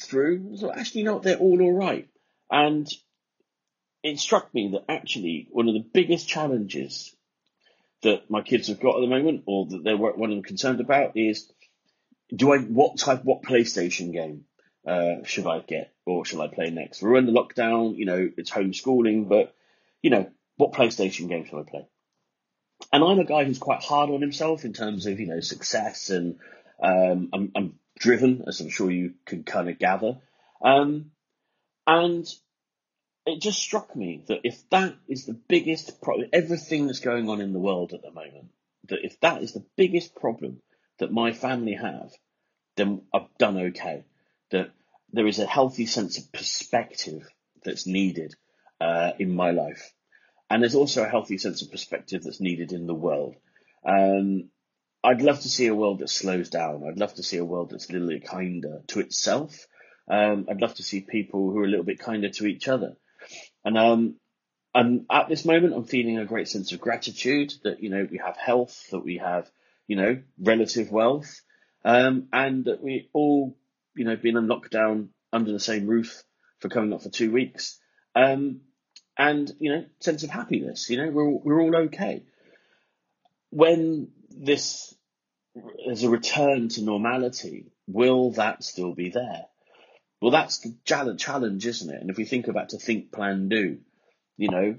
through. 0.00 0.56
So 0.56 0.72
actually, 0.72 1.02
know, 1.04 1.18
they're 1.18 1.36
all 1.36 1.60
all 1.60 1.72
right. 1.72 2.08
And 2.50 2.88
it 4.02 4.20
struck 4.20 4.54
me 4.54 4.68
that 4.72 4.84
actually 4.88 5.48
one 5.50 5.68
of 5.68 5.74
the 5.74 5.84
biggest 5.92 6.28
challenges 6.28 7.15
that 8.06 8.30
my 8.30 8.42
kids 8.42 8.68
have 8.68 8.80
got 8.80 8.96
at 8.96 9.00
the 9.00 9.06
moment, 9.06 9.42
or 9.46 9.66
that 9.66 9.84
they're 9.84 9.96
one 9.96 10.30
of 10.30 10.36
them 10.36 10.42
concerned 10.42 10.80
about, 10.80 11.16
is 11.16 11.50
do 12.34 12.52
I 12.52 12.58
what 12.58 12.98
type 12.98 13.24
what 13.24 13.42
PlayStation 13.42 14.12
game 14.12 14.44
uh, 14.86 15.24
should 15.24 15.46
I 15.46 15.60
get 15.60 15.92
or 16.06 16.24
shall 16.24 16.42
I 16.42 16.48
play 16.48 16.70
next? 16.70 17.02
We're 17.02 17.16
in 17.16 17.26
the 17.26 17.32
lockdown, 17.32 17.96
you 17.96 18.06
know, 18.06 18.30
it's 18.36 18.50
homeschooling, 18.50 19.28
but 19.28 19.54
you 20.02 20.10
know, 20.10 20.30
what 20.56 20.72
PlayStation 20.72 21.28
game 21.28 21.46
shall 21.46 21.60
I 21.60 21.70
play? 21.70 21.86
And 22.92 23.02
I'm 23.02 23.18
a 23.18 23.24
guy 23.24 23.44
who's 23.44 23.58
quite 23.58 23.82
hard 23.82 24.10
on 24.10 24.20
himself 24.20 24.64
in 24.64 24.72
terms 24.72 25.06
of 25.06 25.18
you 25.18 25.26
know 25.26 25.40
success, 25.40 26.10
and 26.10 26.38
um, 26.82 27.30
I'm, 27.32 27.52
I'm 27.56 27.78
driven, 27.98 28.44
as 28.46 28.60
I'm 28.60 28.68
sure 28.68 28.90
you 28.90 29.14
can 29.24 29.44
kind 29.44 29.68
of 29.68 29.78
gather. 29.78 30.18
Um, 30.62 31.10
and 31.86 32.26
it 33.26 33.40
just 33.40 33.58
struck 33.58 33.94
me 33.94 34.22
that 34.28 34.40
if 34.44 34.68
that 34.70 34.94
is 35.08 35.26
the 35.26 35.34
biggest 35.34 36.00
problem, 36.00 36.28
everything 36.32 36.86
that's 36.86 37.00
going 37.00 37.28
on 37.28 37.40
in 37.40 37.52
the 37.52 37.58
world 37.58 37.92
at 37.92 38.02
the 38.02 38.12
moment, 38.12 38.50
that 38.88 39.04
if 39.04 39.18
that 39.20 39.42
is 39.42 39.52
the 39.52 39.64
biggest 39.76 40.14
problem 40.14 40.62
that 40.98 41.12
my 41.12 41.32
family 41.32 41.74
have, 41.74 42.12
then 42.76 43.02
I've 43.12 43.36
done 43.38 43.56
okay. 43.58 44.04
That 44.50 44.70
there 45.12 45.26
is 45.26 45.40
a 45.40 45.46
healthy 45.46 45.86
sense 45.86 46.18
of 46.18 46.30
perspective 46.32 47.28
that's 47.64 47.86
needed 47.86 48.34
uh, 48.80 49.12
in 49.18 49.34
my 49.34 49.50
life. 49.50 49.92
And 50.48 50.62
there's 50.62 50.76
also 50.76 51.02
a 51.02 51.08
healthy 51.08 51.38
sense 51.38 51.62
of 51.62 51.72
perspective 51.72 52.22
that's 52.22 52.40
needed 52.40 52.70
in 52.72 52.86
the 52.86 52.94
world. 52.94 53.34
Um, 53.84 54.50
I'd 55.02 55.22
love 55.22 55.40
to 55.40 55.48
see 55.48 55.66
a 55.66 55.74
world 55.74 55.98
that 55.98 56.10
slows 56.10 56.48
down. 56.48 56.84
I'd 56.86 56.98
love 56.98 57.14
to 57.14 57.24
see 57.24 57.38
a 57.38 57.44
world 57.44 57.70
that's 57.70 57.88
a 57.88 57.92
little 57.92 58.08
bit 58.08 58.24
kinder 58.24 58.82
to 58.88 59.00
itself. 59.00 59.66
Um, 60.08 60.46
I'd 60.48 60.60
love 60.60 60.76
to 60.76 60.84
see 60.84 61.00
people 61.00 61.50
who 61.50 61.58
are 61.58 61.64
a 61.64 61.68
little 61.68 61.84
bit 61.84 61.98
kinder 61.98 62.28
to 62.28 62.46
each 62.46 62.68
other. 62.68 62.96
And 63.66 63.76
um, 63.76 64.14
and 64.72 65.06
at 65.10 65.28
this 65.28 65.44
moment, 65.44 65.74
I'm 65.74 65.84
feeling 65.84 66.18
a 66.18 66.24
great 66.24 66.46
sense 66.46 66.70
of 66.70 66.80
gratitude 66.80 67.52
that 67.64 67.82
you 67.82 67.90
know 67.90 68.06
we 68.08 68.18
have 68.18 68.36
health, 68.36 68.86
that 68.92 69.00
we 69.00 69.18
have 69.18 69.50
you 69.88 69.96
know 69.96 70.22
relative 70.38 70.92
wealth, 70.92 71.42
um, 71.84 72.28
and 72.32 72.66
that 72.66 72.80
we 72.80 73.10
all 73.12 73.56
you 73.96 74.04
know 74.04 74.14
been 74.14 74.36
in 74.36 74.46
lockdown 74.46 75.08
under 75.32 75.50
the 75.50 75.58
same 75.58 75.88
roof 75.88 76.22
for 76.60 76.68
coming 76.68 76.92
up 76.92 77.02
for 77.02 77.10
two 77.10 77.32
weeks. 77.32 77.80
Um, 78.14 78.60
and 79.18 79.52
you 79.58 79.72
know 79.72 79.84
sense 79.98 80.22
of 80.22 80.30
happiness. 80.30 80.88
You 80.88 80.98
know 80.98 81.10
we're 81.10 81.28
we're 81.28 81.60
all 81.60 81.76
okay. 81.86 82.22
When 83.50 84.12
this 84.30 84.94
as 85.90 86.04
a 86.04 86.08
return 86.08 86.68
to 86.68 86.82
normality, 86.82 87.72
will 87.88 88.30
that 88.32 88.62
still 88.62 88.94
be 88.94 89.08
there? 89.08 89.46
Well, 90.20 90.30
that's 90.30 90.58
the 90.58 90.74
challenge, 90.84 91.66
isn't 91.66 91.90
it? 91.94 92.00
And 92.00 92.10
if 92.10 92.16
we 92.16 92.24
think 92.24 92.48
about 92.48 92.70
to 92.70 92.78
think, 92.78 93.12
plan, 93.12 93.48
do, 93.48 93.78
you 94.36 94.50
know, 94.50 94.76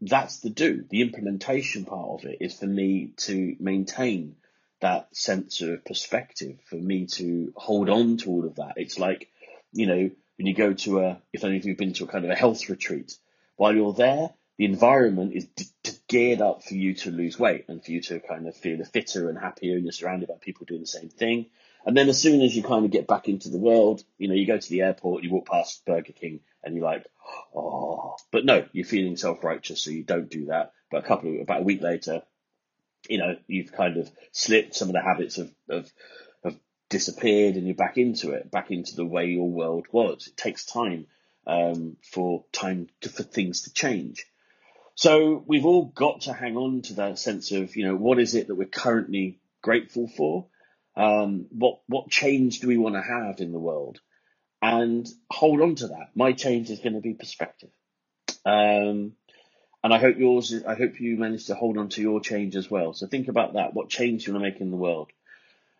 that's 0.00 0.38
the 0.38 0.50
do. 0.50 0.84
The 0.88 1.02
implementation 1.02 1.84
part 1.84 2.20
of 2.20 2.30
it 2.30 2.38
is 2.40 2.58
for 2.58 2.66
me 2.66 3.12
to 3.18 3.56
maintain 3.58 4.36
that 4.80 5.14
sense 5.16 5.60
of 5.60 5.84
perspective, 5.84 6.58
for 6.66 6.76
me 6.76 7.06
to 7.06 7.52
hold 7.56 7.88
on 7.88 8.16
to 8.18 8.30
all 8.30 8.46
of 8.46 8.56
that. 8.56 8.74
It's 8.76 8.98
like, 8.98 9.28
you 9.72 9.86
know, 9.86 10.10
when 10.36 10.46
you 10.46 10.54
go 10.54 10.72
to 10.72 11.00
a, 11.00 11.22
if 11.32 11.42
any 11.42 11.56
of 11.56 11.66
you've 11.66 11.78
been 11.78 11.94
to 11.94 12.04
a 12.04 12.08
kind 12.08 12.24
of 12.24 12.30
a 12.30 12.36
health 12.36 12.68
retreat, 12.68 13.16
while 13.56 13.74
you're 13.74 13.92
there, 13.92 14.30
the 14.56 14.64
environment 14.64 15.34
is 15.34 15.46
d- 15.46 15.64
d- 15.82 15.92
geared 16.06 16.40
up 16.40 16.62
for 16.62 16.74
you 16.74 16.94
to 16.94 17.10
lose 17.10 17.38
weight 17.38 17.64
and 17.68 17.84
for 17.84 17.90
you 17.90 18.00
to 18.02 18.20
kind 18.20 18.46
of 18.46 18.56
feel 18.56 18.82
fitter 18.84 19.28
and 19.28 19.38
happier 19.38 19.74
and 19.74 19.84
you're 19.84 19.92
surrounded 19.92 20.28
by 20.28 20.36
people 20.40 20.64
doing 20.64 20.80
the 20.80 20.86
same 20.86 21.08
thing. 21.08 21.46
And 21.86 21.96
then 21.96 22.08
as 22.08 22.20
soon 22.20 22.42
as 22.42 22.54
you 22.54 22.62
kind 22.62 22.84
of 22.84 22.90
get 22.90 23.06
back 23.06 23.28
into 23.28 23.48
the 23.48 23.58
world, 23.58 24.02
you 24.18 24.28
know, 24.28 24.34
you 24.34 24.46
go 24.46 24.58
to 24.58 24.70
the 24.70 24.82
airport, 24.82 25.24
you 25.24 25.30
walk 25.30 25.46
past 25.46 25.84
Burger 25.86 26.12
King, 26.12 26.40
and 26.62 26.74
you're 26.74 26.84
like, 26.84 27.06
oh, 27.54 28.16
but 28.30 28.44
no, 28.44 28.66
you're 28.72 28.84
feeling 28.84 29.16
self 29.16 29.42
righteous, 29.42 29.82
so 29.82 29.90
you 29.90 30.04
don't 30.04 30.30
do 30.30 30.46
that. 30.46 30.72
But 30.90 31.04
a 31.04 31.06
couple 31.08 31.34
of 31.34 31.40
about 31.40 31.60
a 31.60 31.64
week 31.64 31.80
later, 31.80 32.22
you 33.08 33.18
know, 33.18 33.36
you've 33.46 33.72
kind 33.72 33.96
of 33.96 34.10
slipped. 34.32 34.74
Some 34.74 34.88
of 34.88 34.94
the 34.94 35.02
habits 35.02 35.36
have, 35.36 35.50
have, 35.70 35.90
have 36.44 36.56
disappeared, 36.90 37.56
and 37.56 37.66
you're 37.66 37.76
back 37.76 37.96
into 37.96 38.32
it, 38.32 38.50
back 38.50 38.70
into 38.70 38.96
the 38.96 39.06
way 39.06 39.26
your 39.26 39.48
world 39.48 39.86
was. 39.92 40.26
It 40.26 40.36
takes 40.36 40.66
time 40.66 41.06
um, 41.46 41.96
for 42.12 42.44
time 42.52 42.88
to, 43.02 43.08
for 43.08 43.22
things 43.22 43.62
to 43.62 43.72
change. 43.72 44.26
So 44.94 45.42
we've 45.46 45.64
all 45.64 45.84
got 45.84 46.22
to 46.22 46.32
hang 46.32 46.56
on 46.56 46.82
to 46.82 46.94
that 46.94 47.18
sense 47.18 47.52
of, 47.52 47.76
you 47.76 47.86
know, 47.86 47.94
what 47.94 48.18
is 48.18 48.34
it 48.34 48.48
that 48.48 48.56
we're 48.56 48.66
currently 48.66 49.38
grateful 49.62 50.08
for? 50.08 50.46
Um, 50.98 51.46
what 51.50 51.78
what 51.86 52.10
change 52.10 52.58
do 52.58 52.66
we 52.66 52.76
want 52.76 52.96
to 52.96 53.02
have 53.02 53.40
in 53.40 53.52
the 53.52 53.58
world? 53.58 54.00
And 54.60 55.06
hold 55.30 55.60
on 55.60 55.76
to 55.76 55.88
that. 55.88 56.10
My 56.16 56.32
change 56.32 56.70
is 56.70 56.80
going 56.80 56.94
to 56.94 57.00
be 57.00 57.14
perspective. 57.14 57.70
Um, 58.44 59.12
and 59.84 59.94
I 59.94 59.98
hope 59.98 60.18
yours. 60.18 60.52
I 60.66 60.74
hope 60.74 61.00
you 61.00 61.16
manage 61.16 61.46
to 61.46 61.54
hold 61.54 61.78
on 61.78 61.88
to 61.90 62.02
your 62.02 62.20
change 62.20 62.56
as 62.56 62.68
well. 62.68 62.92
So 62.94 63.06
think 63.06 63.28
about 63.28 63.54
that. 63.54 63.74
What 63.74 63.88
change 63.88 64.26
you 64.26 64.32
want 64.32 64.44
to 64.44 64.50
make 64.50 64.60
in 64.60 64.72
the 64.72 64.76
world, 64.76 65.10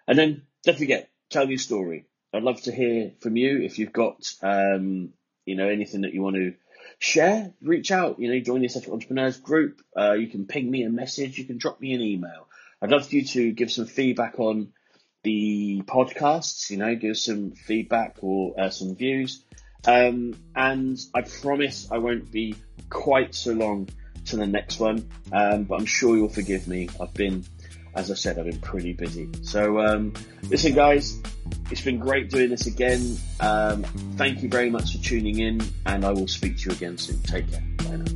and 0.06 0.16
then 0.16 0.42
don't 0.64 0.78
forget, 0.78 1.10
tell 1.30 1.48
your 1.48 1.58
story. 1.58 2.06
I'd 2.32 2.44
love 2.44 2.62
to 2.62 2.72
hear 2.72 3.12
from 3.20 3.36
you 3.36 3.62
if 3.62 3.78
you've 3.78 3.92
got, 3.92 4.32
um, 4.42 5.14
you 5.46 5.56
know, 5.56 5.68
anything 5.68 6.02
that 6.02 6.14
you 6.14 6.22
want 6.22 6.36
to 6.36 6.54
share. 7.00 7.52
Reach 7.60 7.90
out. 7.90 8.20
You 8.20 8.32
know, 8.32 8.38
join 8.38 8.60
the 8.60 8.66
Eccentric 8.66 8.92
Entrepreneurs 8.92 9.38
group. 9.38 9.80
Uh, 9.98 10.12
you 10.12 10.28
can 10.28 10.46
ping 10.46 10.70
me 10.70 10.84
a 10.84 10.90
message. 10.90 11.38
You 11.38 11.44
can 11.44 11.58
drop 11.58 11.80
me 11.80 11.94
an 11.94 12.02
email. 12.02 12.46
I'd 12.80 12.90
love 12.90 13.08
for 13.08 13.16
you 13.16 13.24
to 13.24 13.50
give 13.52 13.72
some 13.72 13.86
feedback 13.86 14.38
on 14.38 14.72
the 15.22 15.82
podcasts. 15.86 16.70
You 16.70 16.78
know, 16.78 16.94
give 16.94 17.16
some 17.16 17.52
feedback 17.52 18.16
or 18.22 18.58
uh, 18.58 18.70
some 18.70 18.94
views. 18.96 19.42
Um, 19.86 20.34
and 20.54 20.98
I 21.14 21.22
promise 21.22 21.88
I 21.90 21.98
won't 21.98 22.30
be 22.30 22.54
quite 22.90 23.34
so 23.34 23.52
long 23.52 23.88
to 24.26 24.36
the 24.36 24.46
next 24.46 24.80
one, 24.80 25.08
um, 25.32 25.64
but 25.64 25.80
I'm 25.80 25.86
sure 25.86 26.16
you'll 26.16 26.28
forgive 26.28 26.68
me. 26.68 26.88
I've 27.00 27.14
been, 27.14 27.44
as 27.94 28.10
I 28.10 28.14
said, 28.14 28.38
I've 28.38 28.46
been 28.46 28.60
pretty 28.60 28.92
busy. 28.92 29.28
So, 29.42 29.80
um, 29.80 30.12
listen, 30.50 30.74
guys, 30.74 31.20
it's 31.70 31.80
been 31.80 31.98
great 31.98 32.30
doing 32.30 32.50
this 32.50 32.66
again. 32.66 33.16
Um, 33.40 33.84
thank 34.16 34.42
you 34.42 34.48
very 34.48 34.70
much 34.70 34.96
for 34.96 35.02
tuning 35.02 35.38
in, 35.38 35.60
and 35.86 36.04
I 36.04 36.10
will 36.12 36.28
speak 36.28 36.58
to 36.58 36.70
you 36.70 36.76
again 36.76 36.98
soon. 36.98 37.22
Take 37.22 37.50
care. 37.50 37.62
Bye 37.78 37.96
now. 37.96 38.07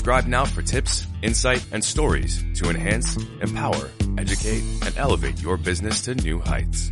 Subscribe 0.00 0.28
now 0.28 0.46
for 0.46 0.62
tips, 0.62 1.06
insight, 1.20 1.62
and 1.72 1.84
stories 1.84 2.42
to 2.54 2.70
enhance, 2.70 3.18
empower, 3.42 3.90
educate, 4.16 4.62
and 4.82 4.96
elevate 4.96 5.42
your 5.42 5.58
business 5.58 6.00
to 6.00 6.14
new 6.14 6.38
heights. 6.38 6.90